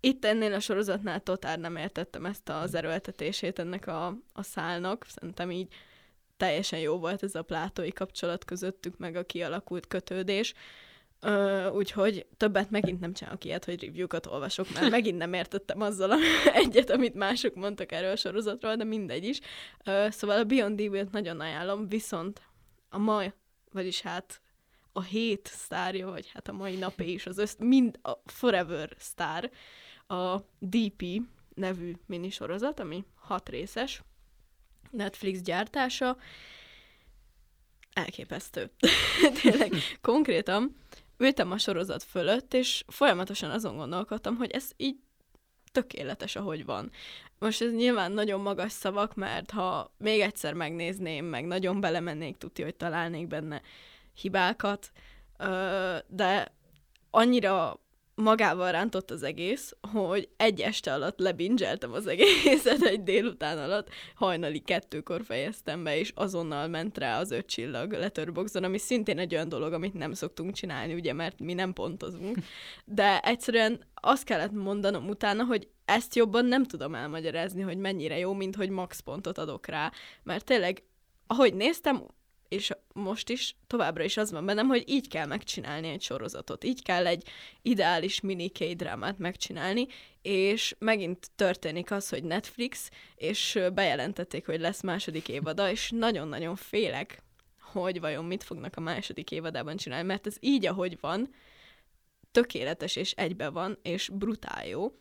itt 0.00 0.24
ennél 0.24 0.52
a 0.52 0.60
sorozatnál 0.60 1.20
totál 1.20 1.56
nem 1.56 1.76
értettem 1.76 2.26
ezt 2.26 2.48
az 2.48 2.74
erőltetését 2.74 3.58
ennek 3.58 3.86
a, 3.86 4.06
a 4.32 4.42
szálnak. 4.42 5.06
Szerintem 5.08 5.50
így 5.50 5.74
teljesen 6.36 6.78
jó 6.78 6.98
volt 6.98 7.22
ez 7.22 7.34
a 7.34 7.42
plátói 7.42 7.92
kapcsolat 7.92 8.44
közöttük, 8.44 8.98
meg 8.98 9.16
a 9.16 9.24
kialakult 9.24 9.86
kötődés. 9.86 10.54
Uh, 11.26 11.74
úgyhogy 11.74 12.26
többet 12.36 12.70
megint 12.70 13.00
nem 13.00 13.12
csinálok 13.12 13.44
ilyet, 13.44 13.64
hogy 13.64 13.84
review-kat 13.84 14.26
olvasok, 14.26 14.72
mert 14.74 14.90
megint 14.98 15.18
nem 15.18 15.32
értettem 15.32 15.80
azzal 15.80 16.10
a 16.10 16.16
egyet, 16.62 16.90
amit 16.90 17.14
mások 17.14 17.54
mondtak 17.54 17.92
erről 17.92 18.10
a 18.10 18.16
sorozatról, 18.16 18.76
de 18.76 18.84
mindegy 18.84 19.24
is. 19.24 19.40
Uh, 19.86 20.10
szóval 20.10 20.38
a 20.38 20.44
Beyond 20.44 20.80
Evil-t 20.80 21.10
nagyon 21.10 21.40
ajánlom, 21.40 21.88
viszont 21.88 22.42
a 22.88 22.98
mai, 22.98 23.32
vagyis 23.72 24.00
hát 24.00 24.40
a 24.92 25.02
hét 25.02 25.46
sztárja, 25.46 26.10
vagy 26.10 26.30
hát 26.32 26.48
a 26.48 26.52
mai 26.52 26.76
napé 26.76 27.12
is 27.12 27.26
az 27.26 27.38
össz, 27.38 27.54
mind 27.58 27.98
a 28.02 28.12
Forever 28.24 28.94
sztár, 28.98 29.50
a 30.06 30.38
DP 30.58 31.04
nevű 31.54 31.92
minisorozat, 32.06 32.80
ami 32.80 33.04
hat 33.14 33.48
részes, 33.48 34.02
Netflix 34.90 35.40
gyártása, 35.40 36.16
elképesztő. 37.92 38.70
Tényleg, 39.42 39.72
konkrétan 40.00 40.76
ültem 41.18 41.50
a 41.50 41.58
sorozat 41.58 42.02
fölött, 42.02 42.54
és 42.54 42.84
folyamatosan 42.86 43.50
azon 43.50 43.76
gondolkodtam, 43.76 44.36
hogy 44.36 44.50
ez 44.50 44.70
így 44.76 44.96
tökéletes, 45.72 46.36
ahogy 46.36 46.64
van. 46.64 46.90
Most 47.38 47.62
ez 47.62 47.72
nyilván 47.72 48.12
nagyon 48.12 48.40
magas 48.40 48.72
szavak, 48.72 49.14
mert 49.14 49.50
ha 49.50 49.92
még 49.98 50.20
egyszer 50.20 50.52
megnézném, 50.52 51.24
meg 51.24 51.46
nagyon 51.46 51.80
belemennék, 51.80 52.36
tudja, 52.36 52.64
hogy 52.64 52.76
találnék 52.76 53.26
benne 53.26 53.62
hibákat, 54.14 54.90
de 56.06 56.54
annyira 57.10 57.80
magával 58.16 58.72
rántott 58.72 59.10
az 59.10 59.22
egész, 59.22 59.76
hogy 59.92 60.28
egy 60.36 60.60
este 60.60 60.92
alatt 60.92 61.18
lebingeltem 61.18 61.92
az 61.92 62.06
egészet, 62.06 62.82
egy 62.82 63.02
délután 63.02 63.58
alatt, 63.58 63.88
hajnali 64.14 64.58
kettőkor 64.58 65.24
fejeztem 65.24 65.84
be, 65.84 65.98
és 65.98 66.12
azonnal 66.14 66.68
ment 66.68 66.98
rá 66.98 67.18
az 67.20 67.30
öt 67.30 67.46
csillag 67.46 67.92
letterboxon, 67.92 68.64
ami 68.64 68.78
szintén 68.78 69.18
egy 69.18 69.34
olyan 69.34 69.48
dolog, 69.48 69.72
amit 69.72 69.94
nem 69.94 70.12
szoktunk 70.12 70.52
csinálni, 70.52 70.94
ugye, 70.94 71.12
mert 71.12 71.40
mi 71.40 71.54
nem 71.54 71.72
pontozunk. 71.72 72.36
De 72.84 73.20
egyszerűen 73.20 73.80
azt 73.94 74.24
kellett 74.24 74.52
mondanom 74.52 75.08
utána, 75.08 75.44
hogy 75.44 75.68
ezt 75.84 76.14
jobban 76.14 76.44
nem 76.44 76.64
tudom 76.64 76.94
elmagyarázni, 76.94 77.62
hogy 77.62 77.76
mennyire 77.76 78.18
jó, 78.18 78.32
mint 78.32 78.56
hogy 78.56 78.70
max 78.70 79.00
pontot 79.00 79.38
adok 79.38 79.66
rá. 79.66 79.92
Mert 80.22 80.44
tényleg, 80.44 80.82
ahogy 81.26 81.54
néztem, 81.54 82.02
és 82.48 82.72
most 82.92 83.28
is 83.28 83.56
továbbra 83.66 84.04
is 84.04 84.16
az 84.16 84.30
van 84.30 84.46
bennem, 84.46 84.66
hogy 84.66 84.84
így 84.86 85.08
kell 85.08 85.26
megcsinálni 85.26 85.88
egy 85.88 86.02
sorozatot, 86.02 86.64
így 86.64 86.82
kell 86.82 87.06
egy 87.06 87.28
ideális 87.62 88.20
mini 88.20 88.48
K-drámát 88.48 89.18
megcsinálni, 89.18 89.86
és 90.22 90.74
megint 90.78 91.30
történik 91.36 91.90
az, 91.90 92.08
hogy 92.08 92.24
Netflix, 92.24 92.90
és 93.14 93.58
bejelentették, 93.74 94.46
hogy 94.46 94.60
lesz 94.60 94.82
második 94.82 95.28
évada, 95.28 95.70
és 95.70 95.90
nagyon-nagyon 95.90 96.56
félek, 96.56 97.22
hogy 97.60 98.00
vajon 98.00 98.24
mit 98.24 98.42
fognak 98.42 98.76
a 98.76 98.80
második 98.80 99.30
évadában 99.30 99.76
csinálni, 99.76 100.06
mert 100.06 100.26
ez 100.26 100.36
így, 100.40 100.66
ahogy 100.66 100.98
van, 101.00 101.34
tökéletes 102.30 102.96
és 102.96 103.12
egybe 103.12 103.48
van, 103.48 103.78
és 103.82 104.10
brutál 104.12 104.66
jó. 104.66 104.92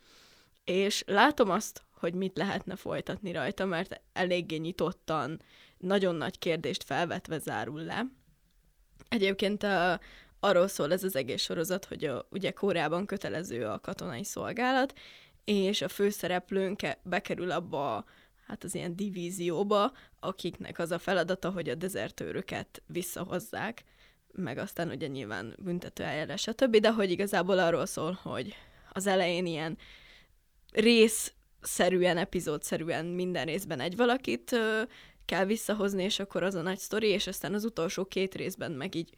És 0.64 1.04
látom 1.08 1.50
azt, 1.50 1.84
hogy 1.92 2.14
mit 2.14 2.38
lehetne 2.38 2.76
folytatni 2.76 3.32
rajta, 3.32 3.66
mert 3.66 4.02
eléggé 4.14 4.56
nyitottan, 4.56 5.42
nagyon 5.78 6.16
nagy 6.16 6.40
kérdést 6.40 6.84
felvetve 6.84 7.40
zárul 7.40 7.82
le. 7.82 8.06
Egyébként 9.10 9.64
a, 9.64 10.00
arról 10.40 10.68
szól 10.68 10.92
ez 10.92 11.04
az 11.04 11.16
egész 11.16 11.42
sorozat, 11.42 11.86
hogy 11.86 12.06
a, 12.06 12.28
ugye 12.30 12.52
Kóreában 12.52 13.06
kötelező 13.06 13.66
a 13.66 13.80
katonai 13.80 14.24
szolgálat, 14.24 14.94
és 15.44 15.82
a 15.82 15.88
főszereplőnk 15.88 16.82
bekerül 17.04 17.52
abba 17.52 18.06
hát 18.48 18.64
az 18.64 18.76
ilyen 18.76 18.96
divízióba, 18.96 19.92
akiknek 20.20 20.80
az 20.80 20.92
a 20.92 21.00
feladata, 21.00 21.52
hogy 21.52 21.70
a 21.70 21.76
dezertőröket 21.76 22.82
visszahozzák, 22.88 23.84
meg 24.32 24.58
aztán 24.58 24.90
ugye 24.90 25.08
nyilván 25.08 25.56
büntető 25.60 26.04
eljárás, 26.04 26.42
stb., 26.42 26.78
de 26.78 26.92
hogy 26.92 27.12
igazából 27.12 27.60
arról 27.60 27.86
szól, 27.86 28.20
hogy 28.22 28.56
az 28.92 29.08
elején 29.08 29.46
ilyen 29.46 29.78
részszerűen, 30.72 32.18
epizódszerűen 32.18 33.06
minden 33.06 33.46
részben 33.46 33.80
egy 33.80 33.96
valakit 33.96 34.56
kell 35.26 35.46
visszahozni, 35.46 36.04
és 36.04 36.20
akkor 36.20 36.44
az 36.44 36.56
a 36.56 36.62
nagy 36.62 36.78
sztori, 36.78 37.08
és 37.08 37.28
aztán 37.28 37.54
az 37.54 37.66
utolsó 37.66 38.06
két 38.06 38.36
részben 38.36 38.72
meg 38.72 38.96
így 38.96 39.10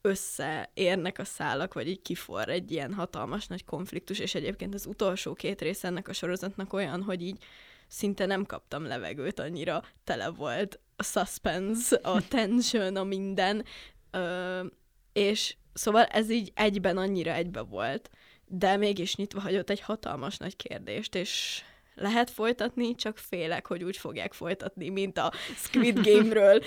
összeérnek 0.00 1.18
a 1.18 1.24
szálak, 1.24 1.74
vagy 1.74 1.88
így 1.88 2.02
kifor 2.02 2.48
egy 2.48 2.72
ilyen 2.72 2.94
hatalmas 2.94 3.46
nagy 3.46 3.64
konfliktus, 3.64 4.18
és 4.18 4.34
egyébként 4.34 4.74
az 4.74 4.86
utolsó 4.86 5.34
két 5.34 5.60
rész 5.60 5.84
ennek 5.84 6.08
a 6.08 6.12
sorozatnak 6.12 6.72
olyan, 6.72 7.02
hogy 7.02 7.22
így 7.22 7.44
szinte 7.86 8.26
nem 8.26 8.44
kaptam 8.44 8.84
levegőt, 8.84 9.40
annyira 9.40 9.82
tele 10.04 10.28
volt 10.28 10.80
a 10.96 11.02
suspense, 11.02 11.96
a 11.96 12.22
tension, 12.28 12.96
a 12.96 13.04
minden, 13.04 13.64
ö, 14.10 14.64
és 15.12 15.56
szóval 15.72 16.04
ez 16.04 16.30
így 16.30 16.52
egyben 16.54 16.96
annyira 16.96 17.32
egybe 17.32 17.60
volt, 17.60 18.10
de 18.46 18.76
mégis 18.76 19.16
nyitva 19.16 19.40
hagyott 19.40 19.70
egy 19.70 19.80
hatalmas 19.80 20.36
nagy 20.36 20.56
kérdést, 20.56 21.14
és 21.14 21.62
lehet 21.96 22.30
folytatni, 22.30 22.94
csak 22.94 23.18
félek, 23.18 23.66
hogy 23.66 23.84
úgy 23.84 23.96
fogják 23.96 24.32
folytatni, 24.32 24.88
mint 24.88 25.18
a 25.18 25.32
Squid 25.56 26.00
Game-ről 26.00 26.62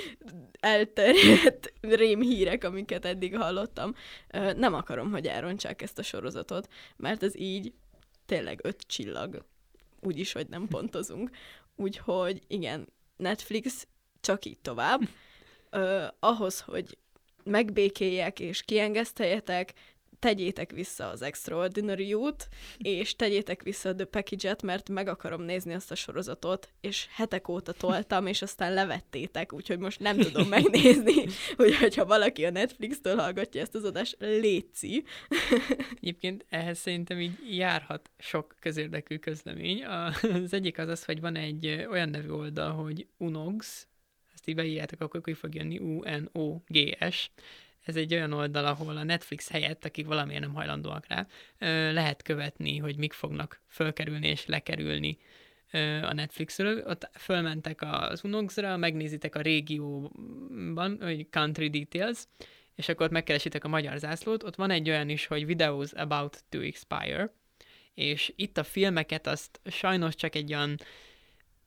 elterjedt 0.60 1.74
rémhírek, 1.82 2.63
amiket 2.63 3.06
eddig 3.06 3.38
hallottam. 3.38 3.96
Nem 4.56 4.74
akarom, 4.74 5.12
hogy 5.12 5.28
elrontsák 5.28 5.82
ezt 5.82 6.00
a 6.00 6.04
sorozatot, 6.04 6.68
mert 6.98 7.24
ez 7.24 7.36
így 7.36 7.74
tényleg 8.26 8.60
öt 8.63 8.82
csillag. 8.88 9.46
Úgyis, 10.02 10.32
hogy 10.32 10.48
nem 10.48 10.68
pontozunk. 10.68 11.30
Úgyhogy 11.76 12.42
igen, 12.48 12.88
Netflix 13.18 13.88
csak 14.22 14.46
így 14.46 14.58
tovább. 14.58 15.02
Uh, 15.72 16.08
ahhoz, 16.20 16.60
hogy 16.60 16.98
megbékéljek 17.44 18.39
és 18.39 18.62
kiengeszteljetek, 18.62 19.74
tegyétek 20.19 20.71
vissza 20.71 21.10
az 21.10 21.21
Extraordinary 21.21 22.13
út, 22.13 22.47
és 22.77 23.15
tegyétek 23.15 23.63
vissza 23.63 23.89
a 23.89 23.95
The 23.95 24.05
Package-et, 24.05 24.62
mert 24.62 24.89
meg 24.89 25.08
akarom 25.08 25.41
nézni 25.41 25.73
azt 25.73 25.91
a 25.91 25.95
sorozatot, 25.95 26.69
és 26.82 27.08
hetek 27.12 27.47
óta 27.47 27.71
toltam, 27.71 28.27
és 28.27 28.41
aztán 28.41 28.73
levettétek, 28.73 29.53
úgyhogy 29.53 29.79
most 29.79 29.99
nem 29.99 30.17
tudom 30.17 30.47
megnézni, 30.47 31.25
hogy 31.79 31.95
ha 31.95 32.05
valaki 32.05 32.45
a 32.45 32.51
Netflix-től 32.51 33.15
hallgatja 33.15 33.62
ezt 33.62 33.75
az 33.75 33.84
adást, 33.84 34.15
léci. 34.19 35.03
Egyébként 35.95 36.45
ehhez 36.49 36.77
szerintem 36.79 37.19
így 37.19 37.58
járhat 37.58 38.10
sok 38.17 38.55
közérdekű 38.60 39.17
közlemény. 39.17 39.86
Az 39.86 40.53
egyik 40.53 40.77
az 40.77 40.88
az, 40.88 41.05
hogy 41.05 41.19
van 41.21 41.36
egy 41.36 41.86
olyan 41.89 42.10
nevű 42.10 42.29
oldal, 42.29 42.71
hogy 42.71 43.08
Unogs, 43.17 43.88
ezt 44.34 44.47
így 44.47 44.55
beírjátok, 44.55 45.01
akkor 45.01 45.21
ki 45.21 45.34
fog 45.34 45.55
jönni 45.55 45.77
U-N-O-G-S, 45.77 47.32
ez 47.84 47.96
egy 47.96 48.13
olyan 48.13 48.34
oldal, 48.34 48.65
ahol 48.65 48.98
a 48.98 49.04
Netflix 49.04 49.50
helyett, 49.50 49.86
akik 49.86 50.06
valamiért 50.06 50.42
nem 50.42 50.54
hajlandóak 50.54 51.06
rá, 51.08 51.28
lehet 51.92 52.22
követni, 52.22 52.78
hogy 52.78 52.98
mik 52.98 53.13
fognak 53.13 53.62
fölkerülni 53.68 54.28
és 54.28 54.46
lekerülni 54.46 55.18
a 56.02 56.13
Netflixről. 56.13 56.84
Ott 56.88 57.10
fölmentek 57.13 57.82
az 57.82 58.24
Unox-ra, 58.24 58.78
megnézitek 58.78 59.36
a 59.36 59.42
régióban, 59.42 60.98
hogy 61.02 61.28
Country 61.30 61.70
Details, 61.70 62.24
és 62.76 62.89
akkor 62.89 63.06
ott 63.06 63.12
megkeresitek 63.12 63.63
a 63.63 63.68
magyar 63.68 63.98
zászlót. 63.98 64.44
Ott 64.44 64.56
van 64.56 64.72
egy 64.72 64.89
olyan 64.89 65.10
is, 65.10 65.26
hogy 65.26 65.46
Videos 65.46 65.92
About 65.94 66.44
to 66.50 66.60
Expire, 66.60 67.34
és 67.94 68.34
itt 68.36 68.58
a 68.58 68.63
filmeket 68.63 69.28
azt 69.28 69.60
sajnos 69.65 70.15
csak 70.15 70.36
egy 70.36 70.54
olyan 70.54 70.78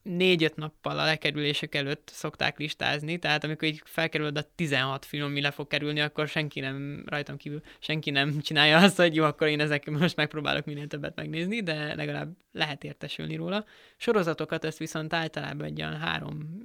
négy-öt 0.02 0.56
nappal 0.56 0.98
a 0.98 1.04
lekerülések 1.04 1.74
előtt 1.74 2.10
szokták 2.12 2.58
listázni, 2.58 3.18
tehát 3.18 3.44
amikor 3.44 3.68
így 3.68 3.82
felkerül 3.84 4.36
a 4.36 4.42
16 4.54 5.04
film, 5.04 5.24
ami 5.24 5.40
le 5.40 5.50
fog 5.50 5.66
kerülni, 5.66 6.00
akkor 6.00 6.28
senki 6.28 6.60
nem, 6.60 7.04
rajtam 7.06 7.36
kívül, 7.36 7.60
senki 7.78 8.10
nem 8.10 8.40
csinálja 8.40 8.78
azt, 8.78 8.96
hogy 8.96 9.14
jó, 9.14 9.24
akkor 9.24 9.46
én 9.46 9.60
ezek 9.60 9.90
most 9.90 10.16
megpróbálok 10.16 10.64
minél 10.64 10.86
többet 10.86 11.16
megnézni, 11.16 11.62
de 11.62 11.94
legalább 11.94 12.36
lehet 12.52 12.84
értesülni 12.84 13.36
róla. 13.36 13.64
Sorozatokat 13.96 14.64
ezt 14.64 14.78
viszont 14.78 15.12
általában 15.12 15.66
egy 15.66 15.80
olyan 15.80 15.98
három 15.98 16.58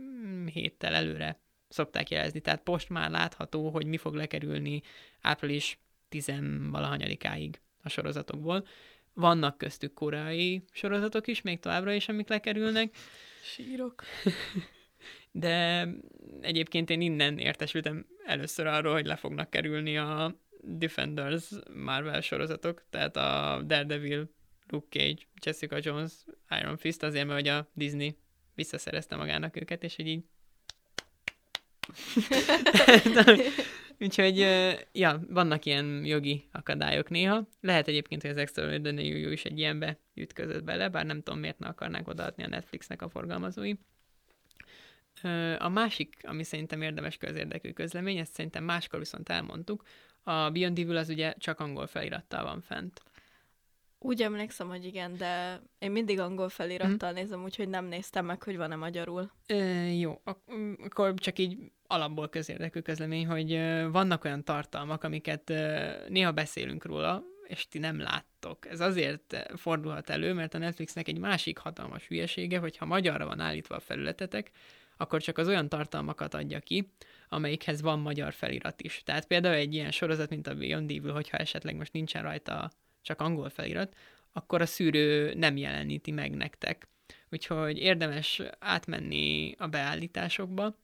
héttel 0.54 0.94
előre 0.94 1.40
szokták 1.70 2.10
jelezni, 2.10 2.40
tehát 2.40 2.64
post 2.64 2.90
már 2.90 3.10
látható, 3.10 3.70
hogy 3.70 3.86
mi 3.86 3.98
fog 3.98 4.14
lekerülni 4.14 4.82
április 5.22 5.80
tizenvalahanyadikáig 6.10 7.60
a 7.84 7.90
sorozatokból. 7.90 8.68
Vannak 9.14 9.58
köztük 9.58 9.94
koreai 9.94 10.64
sorozatok 10.72 11.28
is, 11.28 11.42
még 11.42 11.60
továbbra 11.60 11.92
is, 11.92 12.10
amik 12.10 12.28
lekerülnek, 12.28 12.96
Sírok. 13.48 14.04
De 15.32 15.88
egyébként 16.42 16.90
én 16.90 17.02
innen 17.02 17.38
értesültem 17.38 18.06
először 18.26 18.68
arról, 18.68 18.94
hogy 18.94 19.06
le 19.06 19.16
fognak 19.16 19.50
kerülni 19.50 19.98
a 19.98 20.40
Defenders 20.62 21.50
Marvel 21.74 22.22
sorozatok, 22.22 22.84
tehát 22.90 23.18
a 23.18 23.62
Daredevil, 23.66 24.30
Luke 24.68 25.00
Cage, 25.00 25.22
Jessica 25.44 25.78
Jones, 25.82 26.12
Iron 26.60 26.78
Fist, 26.78 27.04
azért, 27.04 27.26
mert 27.26 27.40
hogy 27.40 27.48
a 27.48 27.70
Disney 27.74 28.18
visszaszerezte 28.56 29.16
magának 29.16 29.62
őket, 29.62 29.84
és 29.84 29.98
így 29.98 30.08
így 33.06 33.52
Úgyhogy, 34.00 34.38
ja, 34.92 35.22
vannak 35.30 35.66
ilyen 35.66 36.06
jogi 36.06 36.48
akadályok 36.52 37.10
néha. 37.10 37.48
Lehet 37.62 37.88
egyébként, 37.88 38.22
hogy 38.22 38.32
az 38.32 38.38
Extraordinary 38.38 39.32
is 39.32 39.46
egy 39.46 39.58
ilyenbe 39.58 40.00
ütközött 40.14 40.64
bele, 40.64 40.90
bár 40.90 41.06
nem 41.06 41.22
tudom, 41.22 41.40
miért 41.40 41.60
ne 41.60 41.68
akarnák 41.68 42.08
odaadni 42.08 42.44
a 42.44 42.48
Netflixnek 42.48 43.02
a 43.02 43.10
forgalmazói. 43.10 43.74
A 45.58 45.70
másik, 45.70 46.18
ami 46.22 46.44
szerintem 46.44 46.82
érdemes 46.82 47.18
közérdekű 47.18 47.72
közlemény, 47.72 48.18
ezt 48.18 48.34
szerintem 48.34 48.64
máskor 48.64 49.00
viszont 49.00 49.30
elmondtuk, 49.30 49.84
a 50.24 50.50
Beyond 50.50 50.80
Evil 50.80 50.98
az 50.98 51.10
ugye 51.10 51.34
csak 51.38 51.60
angol 51.60 51.88
felirattal 51.88 52.44
van 52.44 52.62
fent. 52.62 53.02
Úgy 54.00 54.22
emlékszem, 54.22 54.68
hogy 54.68 54.86
igen, 54.86 55.18
de 55.18 55.62
én 55.80 55.92
mindig 55.92 56.20
angol 56.20 56.50
felirattal 56.50 57.12
mm. 57.12 57.14
nézem, 57.14 57.44
úgyhogy 57.44 57.70
nem 57.70 57.86
néztem 57.86 58.26
meg, 58.26 58.44
hogy 58.44 58.58
van-e 58.58 58.76
magyarul. 58.76 59.32
Ö, 59.48 59.86
jó, 59.86 60.22
akkor 60.84 61.14
csak 61.14 61.40
így 61.40 61.58
alapból 61.88 62.30
közérdekű 62.30 62.80
közlemény, 62.80 63.28
hogy 63.28 63.52
vannak 63.92 64.24
olyan 64.24 64.44
tartalmak, 64.44 65.04
amiket 65.04 65.54
néha 66.08 66.32
beszélünk 66.32 66.86
róla, 66.86 67.24
és 67.48 67.68
ti 67.68 67.80
nem 67.80 68.00
láttok. 68.00 68.70
Ez 68.70 68.80
azért 68.80 69.52
fordulhat 69.56 70.10
elő, 70.10 70.34
mert 70.34 70.54
a 70.54 70.58
Netflixnek 70.58 71.08
egy 71.08 71.18
másik 71.18 71.58
hatalmas 71.58 72.08
hülyesége, 72.08 72.60
hogyha 72.60 72.86
magyarra 72.86 73.26
van 73.26 73.40
állítva 73.40 73.76
a 73.76 73.80
felületetek, 73.80 74.52
akkor 74.98 75.22
csak 75.22 75.38
az 75.38 75.48
olyan 75.48 75.70
tartalmakat 75.70 76.34
adja 76.34 76.60
ki, 76.60 76.92
amelyikhez 77.30 77.82
van 77.82 78.00
magyar 78.00 78.34
felirat 78.34 78.82
is. 78.82 79.02
Tehát 79.06 79.28
például 79.28 79.56
egy 79.56 79.74
ilyen 79.74 79.92
sorozat, 79.92 80.30
mint 80.30 80.48
a 80.48 80.56
Beyond 80.56 80.92
Evil, 80.92 81.14
hogyha 81.14 81.38
esetleg 81.38 81.76
most 81.76 81.94
nincsen 81.94 82.22
rajta 82.22 82.72
csak 83.02 83.22
angol 83.22 83.50
felirat, 83.50 83.96
akkor 84.32 84.62
a 84.62 84.66
szűrő 84.66 85.34
nem 85.34 85.58
jeleníti 85.58 86.12
meg 86.12 86.36
nektek. 86.36 86.88
Úgyhogy 87.32 87.78
érdemes 87.78 88.42
átmenni 88.60 89.56
a 89.58 89.68
beállításokba, 89.68 90.78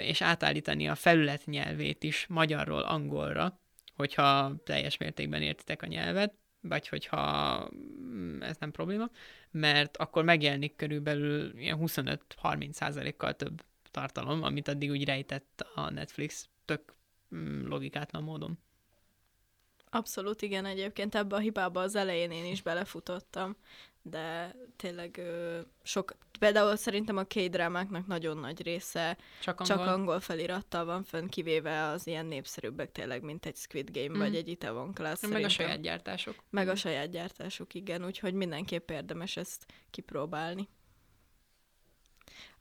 és 0.00 0.22
átállítani 0.22 0.88
a 0.88 0.94
felület 0.94 1.46
nyelvét 1.46 2.02
is 2.02 2.26
magyarról 2.28 2.82
angolra, 2.82 3.60
hogyha 3.96 4.56
teljes 4.64 4.96
mértékben 4.96 5.42
értitek 5.42 5.82
a 5.82 5.86
nyelvet, 5.86 6.34
vagy 6.60 6.88
hogyha 6.88 7.68
mm, 7.74 8.42
ez 8.42 8.56
nem 8.56 8.70
probléma, 8.70 9.10
mert 9.50 9.96
akkor 9.96 10.24
megjelenik 10.24 10.76
körülbelül 10.76 11.58
ilyen 11.58 11.78
25-30 11.80 12.72
százalékkal 12.72 13.34
több 13.34 13.64
tartalom, 13.90 14.42
amit 14.42 14.68
addig 14.68 14.90
úgy 14.90 15.04
rejtett 15.04 15.66
a 15.74 15.90
Netflix 15.90 16.48
tök 16.64 16.94
mm, 17.34 17.66
logikátlan 17.66 18.22
módon. 18.22 18.58
Abszolút 19.90 20.42
igen, 20.42 20.64
egyébként 20.64 21.14
ebbe 21.14 21.36
a 21.36 21.38
hibába 21.38 21.80
az 21.80 21.94
elején 21.94 22.30
én 22.30 22.44
is 22.52 22.62
belefutottam, 22.62 23.56
de 24.06 24.56
tényleg 24.76 25.16
ö, 25.16 25.60
sok, 25.82 26.16
például 26.38 26.76
szerintem 26.76 27.16
a 27.16 27.24
K-drámáknak 27.24 28.06
nagyon 28.06 28.38
nagy 28.38 28.62
része 28.62 29.18
csak 29.40 29.60
angol, 29.60 29.76
csak 29.76 29.86
angol 29.86 30.20
felirattal 30.20 30.84
van 30.84 31.02
fönn, 31.02 31.26
kivéve 31.26 31.84
az 31.84 32.06
ilyen 32.06 32.26
népszerűbbek 32.26 32.92
tényleg, 32.92 33.22
mint 33.22 33.46
egy 33.46 33.56
Squid 33.56 33.90
Game, 33.92 34.16
mm. 34.16 34.18
vagy 34.18 34.36
egy 34.36 34.48
Itaewon 34.48 34.92
Class. 34.92 35.20
Meg 35.20 35.30
szerintem. 35.30 35.44
a 35.44 35.48
saját 35.48 35.80
gyártások. 35.80 36.34
Meg 36.50 36.68
a 36.68 36.74
saját 36.74 37.10
gyártások, 37.10 37.74
igen, 37.74 38.04
úgyhogy 38.04 38.34
mindenképp 38.34 38.90
érdemes 38.90 39.36
ezt 39.36 39.66
kipróbálni. 39.90 40.68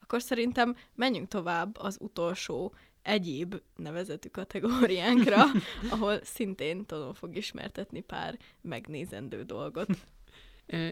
Akkor 0.02 0.22
szerintem 0.22 0.76
menjünk 0.96 1.28
tovább 1.28 1.78
az 1.78 1.98
utolsó 2.00 2.76
egyéb 3.02 3.56
nevezetű 3.76 4.30
kategóriánkra, 4.30 5.44
ahol 5.92 6.20
szintén 6.24 6.86
tudom 6.86 7.14
fog 7.14 7.36
ismertetni 7.36 8.02
pár 8.02 8.38
megnézendő 8.62 9.44
dolgot. 9.44 9.90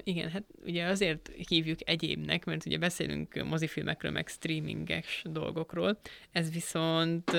Igen, 0.04 0.30
hát 0.30 0.44
ugye 0.66 0.86
azért 0.86 1.32
hívjuk 1.48 1.90
egyébnek, 1.90 2.46
mert 2.46 2.66
ugye 2.66 2.78
beszélünk 2.78 3.44
mozifilmekről, 3.44 4.12
meg 4.12 4.28
streaminges 4.28 5.22
dolgokról, 5.26 6.00
ez 6.32 6.52
viszont 6.52 7.32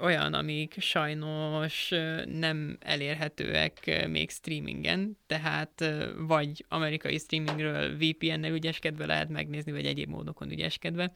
olyan, 0.00 0.34
amik 0.34 0.76
sajnos 0.78 1.88
nem 2.24 2.76
elérhetőek 2.80 4.06
még 4.08 4.30
streamingen, 4.30 5.18
tehát 5.26 5.84
vagy 6.18 6.64
amerikai 6.68 7.18
streamingről 7.18 7.96
VPN-nel 7.96 8.52
ügyeskedve 8.52 9.06
lehet 9.06 9.28
megnézni, 9.28 9.72
vagy 9.72 9.86
egyéb 9.86 10.08
módokon 10.08 10.50
ügyeskedve, 10.50 11.14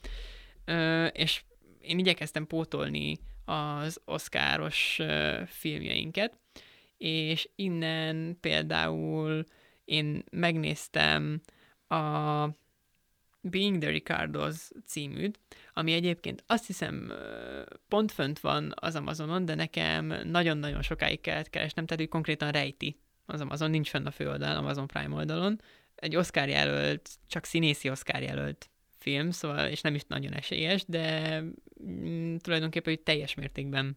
és 1.12 1.42
én 1.80 1.98
igyekeztem 1.98 2.46
pótolni 2.46 3.18
az 3.44 4.00
oszkáros 4.04 5.00
filmjeinket, 5.46 6.38
és 6.96 7.48
innen 7.56 8.36
például 8.40 9.44
én 9.84 10.24
megnéztem 10.30 11.40
a 11.88 11.96
Being 13.40 13.78
the 13.78 13.90
Ricardos 13.90 14.68
címűt, 14.86 15.40
ami 15.72 15.92
egyébként 15.92 16.44
azt 16.46 16.66
hiszem 16.66 17.12
pont 17.88 18.12
fönt 18.12 18.38
van 18.38 18.72
az 18.74 18.96
Amazonon, 18.96 19.44
de 19.44 19.54
nekem 19.54 20.14
nagyon-nagyon 20.24 20.82
sokáig 20.82 21.20
kellett 21.20 21.50
keresnem, 21.50 21.84
tehát 21.86 22.00
hogy 22.00 22.10
konkrétan 22.10 22.50
rejti 22.50 22.98
az 23.26 23.40
Amazon, 23.40 23.70
nincs 23.70 23.88
fenn 23.88 24.06
a 24.06 24.10
főoldalon, 24.10 24.56
Amazon 24.56 24.86
Prime 24.86 25.14
oldalon. 25.14 25.60
Egy 25.94 26.16
Oscar 26.16 26.48
jelölt, 26.48 27.10
csak 27.26 27.44
színészi 27.44 27.90
Oscar 27.90 28.22
jelölt 28.22 28.70
film, 28.98 29.30
szóval, 29.30 29.68
és 29.68 29.80
nem 29.80 29.94
is 29.94 30.02
nagyon 30.06 30.32
esélyes, 30.32 30.84
de 30.86 31.40
mm, 31.82 32.36
tulajdonképpen 32.36 32.94
hogy 32.94 33.02
teljes 33.02 33.34
mértékben 33.34 33.96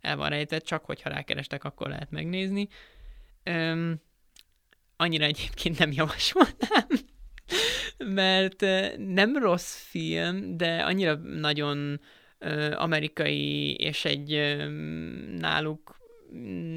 el 0.00 0.16
van 0.16 0.28
rejtett, 0.28 0.64
csak 0.64 0.84
hogyha 0.84 1.10
rákerestek, 1.10 1.64
akkor 1.64 1.88
lehet 1.88 2.10
megnézni. 2.10 2.68
Öm, 3.42 4.00
annyira 4.96 5.24
egyébként 5.24 5.78
nem 5.78 5.92
javasolnám, 5.92 6.88
mert 7.98 8.60
nem 8.98 9.36
rossz 9.36 9.76
film, 9.76 10.56
de 10.56 10.82
annyira 10.82 11.14
nagyon 11.14 12.00
amerikai, 12.74 13.74
és 13.74 14.04
egy 14.04 14.56
náluk 15.36 16.02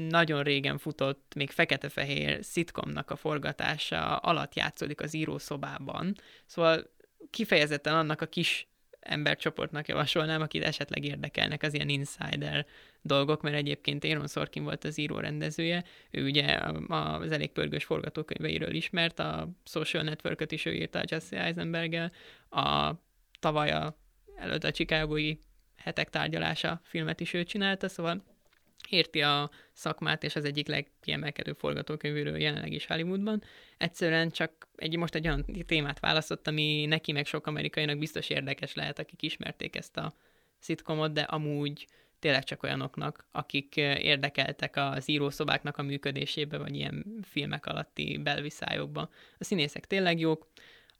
nagyon 0.08 0.42
régen 0.42 0.78
futott, 0.78 1.32
még 1.36 1.50
fekete-fehér 1.50 2.44
szitkomnak 2.44 3.10
a 3.10 3.16
forgatása 3.16 4.16
alatt 4.16 4.54
játszódik 4.54 5.00
az 5.00 5.14
írószobában. 5.14 6.14
Szóval 6.46 6.90
kifejezetten 7.30 7.94
annak 7.94 8.20
a 8.20 8.26
kis 8.26 8.68
embercsoportnak 9.08 9.88
javasolnám, 9.88 10.40
akit 10.40 10.64
esetleg 10.64 11.04
érdekelnek 11.04 11.62
az 11.62 11.74
ilyen 11.74 11.88
insider 11.88 12.66
dolgok, 13.02 13.42
mert 13.42 13.56
egyébként 13.56 14.04
Aaron 14.04 14.26
Sorkin 14.26 14.64
volt 14.64 14.84
az 14.84 14.98
író 14.98 15.18
rendezője, 15.18 15.84
ő 16.10 16.24
ugye 16.24 16.58
az 16.88 17.32
elég 17.32 17.50
pörgős 17.50 17.84
forgatókönyveiről 17.84 18.74
ismert, 18.74 19.18
a 19.18 19.48
Social 19.64 20.02
Network-öt 20.02 20.52
is 20.52 20.64
ő 20.64 20.74
írta 20.74 20.98
a 20.98 21.04
Jesse 21.06 21.42
Eisenberg-el, 21.44 22.12
a 22.50 22.92
tavaly 23.40 23.70
a, 23.70 23.98
előtt 24.36 24.64
a 24.64 24.70
Chicagói 24.70 25.36
hetek 25.76 26.10
tárgyalása 26.10 26.80
filmet 26.84 27.20
is 27.20 27.32
ő 27.32 27.44
csinálta, 27.44 27.88
szóval 27.88 28.24
érti 28.88 29.22
a 29.22 29.50
szakmát, 29.72 30.24
és 30.24 30.36
az 30.36 30.44
egyik 30.44 30.66
legkiemelkedő 30.66 31.52
forgatókönyvűről 31.52 32.38
jelenleg 32.38 32.72
is 32.72 32.86
Hollywoodban. 32.86 33.42
Egyszerűen 33.78 34.30
csak 34.30 34.68
egy, 34.76 34.96
most 34.96 35.14
egy 35.14 35.26
olyan 35.26 35.44
témát 35.66 36.00
választott, 36.00 36.46
ami 36.48 36.86
neki 36.86 37.12
meg 37.12 37.26
sok 37.26 37.46
amerikainak 37.46 37.98
biztos 37.98 38.28
érdekes 38.28 38.74
lehet, 38.74 38.98
akik 38.98 39.22
ismerték 39.22 39.76
ezt 39.76 39.96
a 39.96 40.12
szitkomot, 40.58 41.12
de 41.12 41.20
amúgy 41.20 41.86
tényleg 42.18 42.44
csak 42.44 42.62
olyanoknak, 42.62 43.26
akik 43.32 43.76
érdekeltek 43.76 44.76
az 44.76 45.08
írószobáknak 45.08 45.76
a 45.76 45.82
működésébe, 45.82 46.58
vagy 46.58 46.74
ilyen 46.76 47.04
filmek 47.22 47.66
alatti 47.66 48.18
belviszályokba. 48.22 49.10
A 49.38 49.44
színészek 49.44 49.86
tényleg 49.86 50.20
jók, 50.20 50.48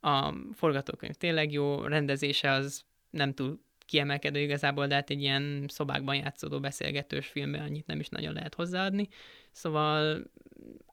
a 0.01 0.33
forgatókönyv 0.55 1.15
tényleg 1.15 1.53
jó, 1.53 1.83
rendezése 1.83 2.51
az 2.51 2.85
nem 3.11 3.35
túl 3.35 3.61
kiemelkedő 3.89 4.41
igazából, 4.41 4.87
de 4.87 4.95
hát 4.95 5.11
egy 5.11 5.21
ilyen 5.21 5.65
szobákban 5.69 6.15
játszódó 6.15 6.61
beszélgetős 6.61 7.27
filmben 7.27 7.61
annyit 7.61 7.87
nem 7.87 8.01
is 8.01 8.09
nagyon 8.09 8.33
lehet 8.33 8.55
hozzáadni. 8.55 9.09
Szóval, 9.51 10.23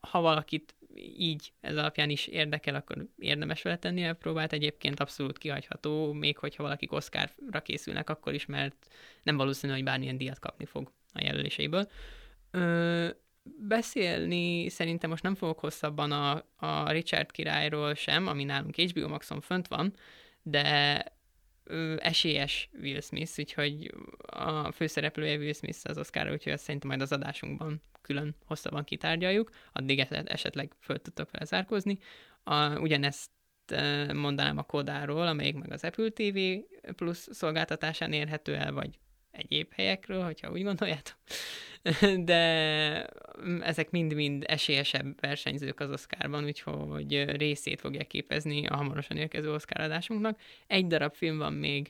ha 0.02 0.22
valakit 0.22 0.76
így 1.18 1.52
ez 1.62 1.78
alapján 1.78 2.10
is 2.10 2.28
érdekel, 2.28 2.76
akkor 2.76 3.08
érdemes 3.18 3.62
vele 3.62 3.78
tenni 3.78 4.08
a 4.08 4.14
próbát. 4.14 4.54
Egyébként 4.54 5.00
abszolút 5.00 5.38
kihagyható, 5.38 6.14
még 6.14 6.38
hogyha 6.38 6.64
valakik 6.64 6.92
Oscarra 6.92 7.62
készülnek, 7.64 8.10
akkor 8.10 8.34
is, 8.34 8.46
mert 8.46 8.88
nem 9.24 9.38
valószínű, 9.38 9.74
hogy 9.74 9.84
bármilyen 9.84 10.18
díjat 10.18 10.40
kapni 10.40 10.66
fog 10.66 10.92
a 11.14 11.24
jelöléseiből. 11.24 11.90
Ö, 12.52 13.10
beszélni 13.68 14.70
szerintem 14.70 15.10
most 15.10 15.24
nem 15.24 15.36
fogok 15.36 15.60
hosszabban 15.60 16.12
a, 16.12 16.46
a 16.56 16.92
Richard 16.92 17.32
királyról 17.32 17.94
sem, 17.94 18.28
ami 18.28 18.44
nálunk 18.44 18.76
HBO 18.76 19.08
Maxon 19.08 19.42
fönt 19.42 19.68
van, 19.68 19.94
de 20.42 21.04
esélyes 21.98 22.70
Will 22.82 23.02
Smith, 23.02 23.32
úgyhogy 23.38 23.94
a 24.18 24.72
főszereplője 24.72 25.38
Will 25.38 25.54
Smith 25.54 25.80
az 25.84 25.98
Oscar, 25.98 26.32
úgyhogy 26.32 26.54
azt 26.54 26.64
szerintem 26.64 26.90
majd 26.90 27.02
az 27.02 27.12
adásunkban 27.12 27.82
külön 28.02 28.36
hosszabban 28.46 28.84
kitárgyaljuk, 28.84 29.50
addig 29.74 30.08
esetleg 30.26 30.76
föl 30.80 31.02
tudtok 31.02 31.32
vele 31.32 31.46
zárkózni. 31.46 31.98
A, 32.44 32.80
ugyanezt 32.80 33.32
mondanám 34.14 34.58
a 34.58 34.64
Kodáról, 34.64 35.28
amelyik 35.28 35.56
meg 35.56 35.72
az 35.72 35.84
Apple 35.84 36.10
TV 36.10 36.40
plusz 36.96 37.28
szolgáltatásán 37.32 38.14
érhető 38.14 38.56
el, 38.56 38.72
vagy 38.72 39.00
egyéb 39.36 39.74
helyekről, 39.74 40.24
hogyha 40.24 40.52
úgy 40.52 40.64
gondoljátok. 40.64 41.16
De 42.30 42.42
ezek 43.62 43.92
mind-mind 43.92 44.44
esélyesebb 44.48 45.20
versenyzők 45.20 45.80
az 45.80 45.90
Oscarban, 45.90 46.44
úgyhogy 46.44 47.24
részét 47.24 47.80
fogják 47.80 48.08
képezni 48.08 48.68
a 48.68 48.76
hamarosan 48.76 49.18
érkező 49.18 49.54
Oscar 49.54 49.82
adásunknak. 49.82 50.40
Egy 50.68 50.88
darab 50.88 51.14
film 51.14 51.38
van 51.38 51.54
még, 51.54 51.90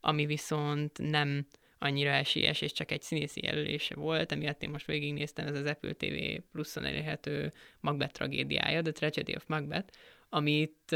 ami 0.00 0.26
viszont 0.26 0.98
nem 0.98 1.46
annyira 1.78 2.10
esélyes, 2.10 2.60
és 2.60 2.72
csak 2.72 2.90
egy 2.90 3.02
színészi 3.02 3.40
jelölése 3.44 3.94
volt, 3.94 4.32
emiatt 4.32 4.62
én 4.62 4.70
most 4.70 4.86
végignéztem, 4.86 5.46
ez 5.46 5.56
az 5.56 5.66
Apple 5.66 5.92
TV 5.92 6.42
pluszon 6.52 6.84
elérhető 6.84 7.52
Macbeth 7.80 8.12
tragédiája, 8.12 8.82
The 8.82 8.92
Tragedy 8.92 9.34
of 9.36 9.46
Macbeth, 9.46 9.92
amit 10.28 10.92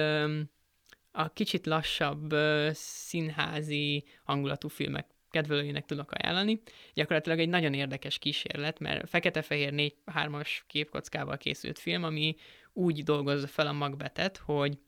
a 1.10 1.32
kicsit 1.32 1.66
lassabb 1.66 2.34
színházi 2.72 4.04
hangulatú 4.24 4.68
filmek 4.68 5.06
kedvelőinek 5.36 5.84
tudok 5.84 6.12
ajánlani. 6.12 6.60
Gyakorlatilag 6.94 7.38
egy 7.38 7.48
nagyon 7.48 7.74
érdekes 7.74 8.18
kísérlet, 8.18 8.78
mert 8.78 9.08
fekete-fehér 9.08 9.72
4-3-as 10.06 10.48
képkockával 10.66 11.36
készült 11.36 11.78
film, 11.78 12.04
ami 12.04 12.36
úgy 12.72 13.02
dolgozza 13.02 13.46
fel 13.46 13.66
a 13.66 13.72
magbetet, 13.72 14.36
hogy 14.36 14.78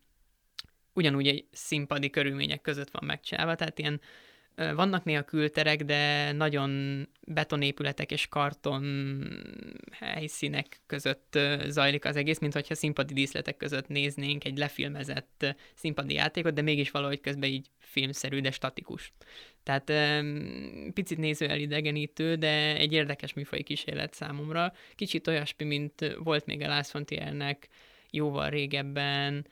ugyanúgy 0.92 1.28
egy 1.28 1.46
színpadi 1.52 2.10
körülmények 2.10 2.60
között 2.60 2.90
van 2.90 3.04
megcsinálva, 3.04 3.54
tehát 3.54 3.78
ilyen 3.78 4.00
vannak 4.74 5.04
néha 5.04 5.22
külterek, 5.22 5.82
de 5.84 6.32
nagyon 6.32 7.02
betonépületek 7.26 8.10
és 8.10 8.26
karton 8.26 9.22
helyszínek 9.90 10.80
között 10.86 11.38
zajlik 11.66 12.04
az 12.04 12.16
egész, 12.16 12.38
mint 12.38 12.52
hogyha 12.52 12.74
színpadi 12.74 13.14
díszletek 13.14 13.56
között 13.56 13.88
néznénk 13.88 14.44
egy 14.44 14.58
lefilmezett 14.58 15.54
színpadi 15.74 16.14
játékot, 16.14 16.52
de 16.54 16.62
mégis 16.62 16.90
valahogy 16.90 17.20
közben 17.20 17.50
így 17.50 17.66
filmszerű, 17.78 18.40
de 18.40 18.50
statikus. 18.50 19.12
Tehát 19.62 19.92
picit 20.92 21.18
néző 21.18 21.48
elidegenítő, 21.48 22.34
de 22.34 22.76
egy 22.76 22.92
érdekes 22.92 23.32
műfai 23.32 23.62
kísérlet 23.62 24.14
számomra. 24.14 24.72
Kicsit 24.94 25.26
olyasmi, 25.26 25.64
mint 25.64 26.16
volt 26.18 26.46
még 26.46 26.62
a 26.62 26.68
Last 26.68 26.90
Frontiernek 26.90 27.68
jóval 28.10 28.50
régebben, 28.50 29.46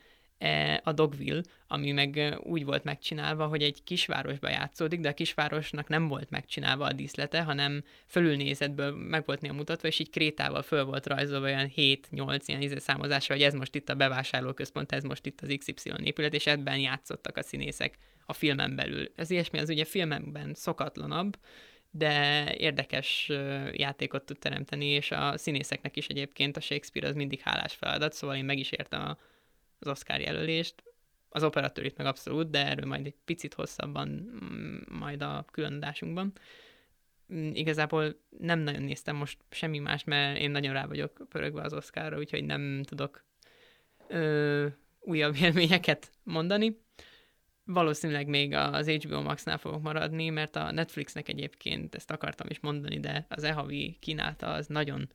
a 0.82 0.92
Dogville, 0.92 1.42
ami 1.68 1.92
meg 1.92 2.38
úgy 2.42 2.64
volt 2.64 2.84
megcsinálva, 2.84 3.46
hogy 3.46 3.62
egy 3.62 3.82
kisvárosba 3.84 4.48
játszódik, 4.48 5.00
de 5.00 5.08
a 5.08 5.14
kisvárosnak 5.14 5.88
nem 5.88 6.08
volt 6.08 6.30
megcsinálva 6.30 6.84
a 6.84 6.92
díszlete, 6.92 7.42
hanem 7.42 7.84
fölülnézetből 8.06 8.90
meg 8.90 9.22
volt 9.26 9.40
néha 9.40 9.54
mutatva, 9.54 9.88
és 9.88 9.98
így 9.98 10.10
krétával 10.10 10.62
föl 10.62 10.84
volt 10.84 11.06
rajzolva 11.06 11.46
olyan 11.46 11.70
7-8 11.76 12.40
ilyen 12.46 12.62
izé 12.62 12.78
számozásra, 12.78 13.34
hogy 13.34 13.42
ez 13.42 13.54
most 13.54 13.74
itt 13.74 13.88
a 13.88 13.94
bevásárlóközpont, 13.94 14.92
ez 14.92 15.02
most 15.02 15.26
itt 15.26 15.40
az 15.40 15.54
XY 15.58 15.90
épület, 16.02 16.34
és 16.34 16.46
ebben 16.46 16.78
játszottak 16.78 17.36
a 17.36 17.42
színészek 17.42 17.98
a 18.26 18.32
filmen 18.32 18.76
belül. 18.76 19.12
Ez 19.14 19.30
ilyesmi 19.30 19.58
az 19.58 19.68
ugye 19.68 19.84
filmekben 19.84 20.54
szokatlanabb, 20.54 21.36
de 21.90 22.44
érdekes 22.56 23.32
játékot 23.72 24.24
tud 24.24 24.38
teremteni, 24.38 24.86
és 24.86 25.10
a 25.10 25.38
színészeknek 25.38 25.96
is 25.96 26.06
egyébként 26.06 26.56
a 26.56 26.60
Shakespeare 26.60 27.08
az 27.08 27.14
mindig 27.14 27.40
hálás 27.40 27.74
feladat, 27.74 28.12
szóval 28.12 28.36
én 28.36 28.44
meg 28.44 28.58
is 28.58 28.70
értem 28.70 29.00
a 29.00 29.16
az 29.78 29.88
Oscar 29.88 30.20
jelölést, 30.20 30.82
az 31.28 31.42
operatőrit 31.42 31.96
meg 31.96 32.06
abszolút, 32.06 32.50
de 32.50 32.66
erről 32.66 32.86
majd 32.86 33.06
egy 33.06 33.14
picit 33.24 33.54
hosszabban, 33.54 34.08
mm, 34.08 34.98
majd 34.98 35.22
a 35.22 35.44
különadásunkban. 35.50 36.32
Mm, 37.34 37.50
igazából 37.52 38.20
nem 38.38 38.58
nagyon 38.58 38.82
néztem 38.82 39.16
most 39.16 39.38
semmi 39.50 39.78
más, 39.78 40.04
mert 40.04 40.38
én 40.38 40.50
nagyon 40.50 40.72
rá 40.72 40.86
vagyok 40.86 41.26
pörögve 41.28 41.62
az 41.62 41.72
Oscarra, 41.72 42.18
úgyhogy 42.18 42.44
nem 42.44 42.82
tudok 42.82 43.24
ö, 44.08 44.66
újabb 45.00 45.34
élményeket 45.42 46.10
mondani. 46.22 46.84
Valószínűleg 47.64 48.26
még 48.26 48.52
az 48.52 48.88
HBO 48.88 49.22
Max-nál 49.22 49.58
fogok 49.58 49.82
maradni, 49.82 50.28
mert 50.28 50.56
a 50.56 50.70
Netflixnek 50.70 51.28
egyébként 51.28 51.94
ezt 51.94 52.10
akartam 52.10 52.46
is 52.50 52.60
mondani, 52.60 53.00
de 53.00 53.26
az 53.28 53.44
e-havi 53.44 53.96
kínálta 54.00 54.52
az 54.52 54.66
nagyon, 54.66 55.08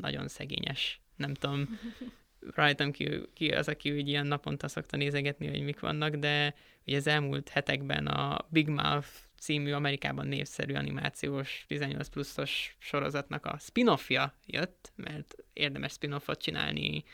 nagyon 0.00 0.28
szegényes. 0.28 1.00
Nem 1.16 1.34
tudom, 1.34 1.68
rajtam 2.54 2.90
ki, 2.90 3.20
ki 3.34 3.48
az, 3.48 3.68
aki 3.68 3.92
úgy 3.92 4.08
ilyen 4.08 4.26
naponta 4.26 4.68
szokta 4.68 4.96
nézegetni, 4.96 5.48
hogy 5.48 5.62
mik 5.62 5.80
vannak, 5.80 6.14
de 6.14 6.54
ugye 6.86 6.96
az 6.96 7.06
elmúlt 7.06 7.48
hetekben 7.48 8.06
a 8.06 8.46
Big 8.48 8.68
Mouth 8.68 9.08
című 9.38 9.72
Amerikában 9.72 10.26
népszerű 10.26 10.74
animációs 10.74 11.64
18 11.68 12.08
pluszos 12.08 12.76
sorozatnak 12.78 13.46
a 13.46 13.58
spin-offja 13.58 14.34
jött, 14.46 14.92
mert 14.96 15.34
érdemes 15.52 15.92
spin-offot 15.92 16.42
csinálni 16.42 17.04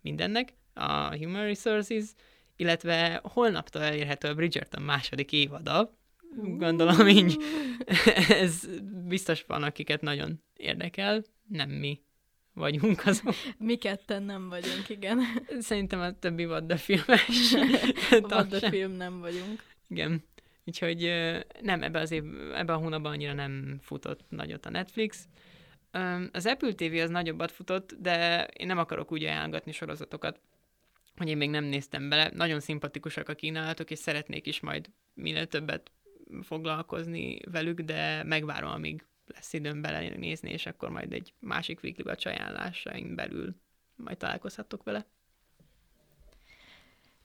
mindennek, 0.00 0.52
a 0.74 1.16
Human 1.16 1.44
Resources, 1.44 2.04
illetve 2.56 3.20
holnaptól 3.22 3.82
elérhető 3.82 4.28
a 4.28 4.34
Bridgerton 4.34 4.82
második 4.82 5.32
évada, 5.32 5.98
gondolom 6.36 7.08
így 7.08 7.36
ez 8.42 8.66
biztos 9.06 9.44
van, 9.46 9.62
akiket 9.62 10.00
nagyon 10.00 10.42
érdekel, 10.56 11.24
nem 11.48 11.70
mi 11.70 12.00
vagyunk 12.60 13.06
azok. 13.06 13.34
Mi 13.58 13.76
ketten 13.76 14.22
nem 14.22 14.48
vagyunk, 14.48 14.88
igen. 14.88 15.20
Szerintem 15.60 16.00
a 16.00 16.18
többi 16.18 16.44
Vadda 16.44 16.76
filmes. 16.76 17.54
Vadda 18.28 18.70
film 18.70 18.92
nem 18.92 19.20
vagyunk. 19.20 19.62
Igen. 19.88 20.24
Úgyhogy 20.64 21.12
nem, 21.60 21.82
ebbe 21.82 22.00
az 22.00 22.10
év, 22.10 22.24
ebbe 22.54 22.72
a 22.72 22.76
hónapban 22.76 23.12
annyira 23.12 23.32
nem 23.32 23.78
futott 23.82 24.20
nagyot 24.28 24.66
a 24.66 24.70
Netflix. 24.70 25.28
Az 26.32 26.46
Apple 26.46 26.72
TV 26.72 26.94
az 26.94 27.10
nagyobbat 27.10 27.50
futott, 27.50 27.94
de 27.98 28.44
én 28.44 28.66
nem 28.66 28.78
akarok 28.78 29.12
úgy 29.12 29.24
ajánlgatni 29.24 29.72
sorozatokat, 29.72 30.40
hogy 31.16 31.28
én 31.28 31.36
még 31.36 31.50
nem 31.50 31.64
néztem 31.64 32.08
bele. 32.08 32.30
Nagyon 32.34 32.60
szimpatikusak 32.60 33.28
a 33.28 33.34
kínálatok, 33.34 33.90
és 33.90 33.98
szeretnék 33.98 34.46
is 34.46 34.60
majd 34.60 34.90
minél 35.14 35.46
többet 35.46 35.90
foglalkozni 36.42 37.38
velük, 37.50 37.80
de 37.80 38.22
megvárom, 38.24 38.70
amíg 38.70 39.04
lesz 39.34 39.52
időm 39.52 39.80
belenézni, 39.80 40.50
és 40.50 40.66
akkor 40.66 40.90
majd 40.90 41.12
egy 41.12 41.34
másik 41.38 41.82
weekly 41.82 42.02
watch 42.02 42.26
ajánlásaim 42.26 43.14
belül 43.14 43.54
majd 43.96 44.16
találkozhatok 44.16 44.82
vele. 44.82 45.06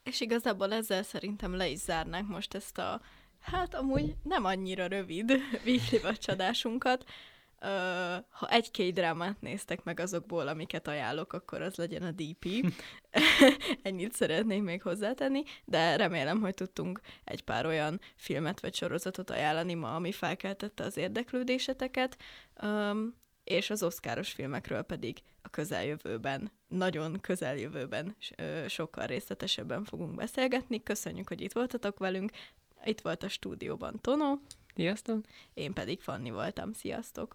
És 0.03 0.22
igazából 0.22 0.74
ezzel 0.74 1.03
szerintem 1.03 1.56
le 1.56 1.68
is 1.68 1.80
zárnánk 1.80 2.28
most 2.28 2.53
ezt 2.53 2.78
a, 2.78 3.01
hát 3.39 3.76
amúgy 3.76 4.16
nem 4.24 4.45
annyira 4.45 4.88
rövid 4.88 5.32
weekly 5.66 5.99
adásunkat 6.26 7.06
ha 8.30 8.49
egy-két 8.49 8.93
drámát 8.93 9.41
néztek 9.41 9.84
meg 9.84 9.99
azokból, 9.99 10.47
amiket 10.47 10.88
ajánlok, 10.88 11.34
akkor 11.34 11.61
az 11.61 11.76
legyen 11.76 12.03
a 12.03 12.11
DP. 12.11 12.45
Ennyit 13.82 14.13
szeretnék 14.13 14.61
még 14.61 14.82
hozzátenni, 14.82 15.43
de 15.66 15.95
remélem, 15.95 16.41
hogy 16.41 16.53
tudtunk 16.53 16.99
egy 17.24 17.43
pár 17.43 17.66
olyan 17.66 17.99
filmet 18.16 18.59
vagy 18.59 18.76
sorozatot 18.76 19.30
ajánlani 19.30 19.74
ma, 19.74 19.95
ami 19.95 20.11
felkeltette 20.11 20.84
az 20.84 20.97
érdeklődéseteket, 20.97 22.18
um, 22.61 23.16
és 23.43 23.70
az 23.70 23.84
oszkáros 23.84 24.32
filmekről 24.32 24.82
pedig 24.82 25.22
a 25.41 25.49
közeljövőben, 25.49 26.51
nagyon 26.68 27.20
közeljövőben 27.22 28.16
sokkal 28.68 29.05
részletesebben 29.05 29.84
fogunk 29.84 30.16
beszélgetni. 30.16 30.84
Köszönjük, 30.84 31.28
hogy 31.28 31.41
itt 31.41 31.53
voltatok 31.53 31.99
velünk. 31.99 32.32
Itt 32.86 33.01
volt 33.01 33.24
a 33.24 33.30
stúdióban 33.30 34.01
Tono. 34.01 34.38
Sziasztok! 34.76 35.26
Én 35.53 35.74
pedig 35.74 36.01
Fanni 36.01 36.30
voltam. 36.30 36.74
Sziasztok! 36.74 37.34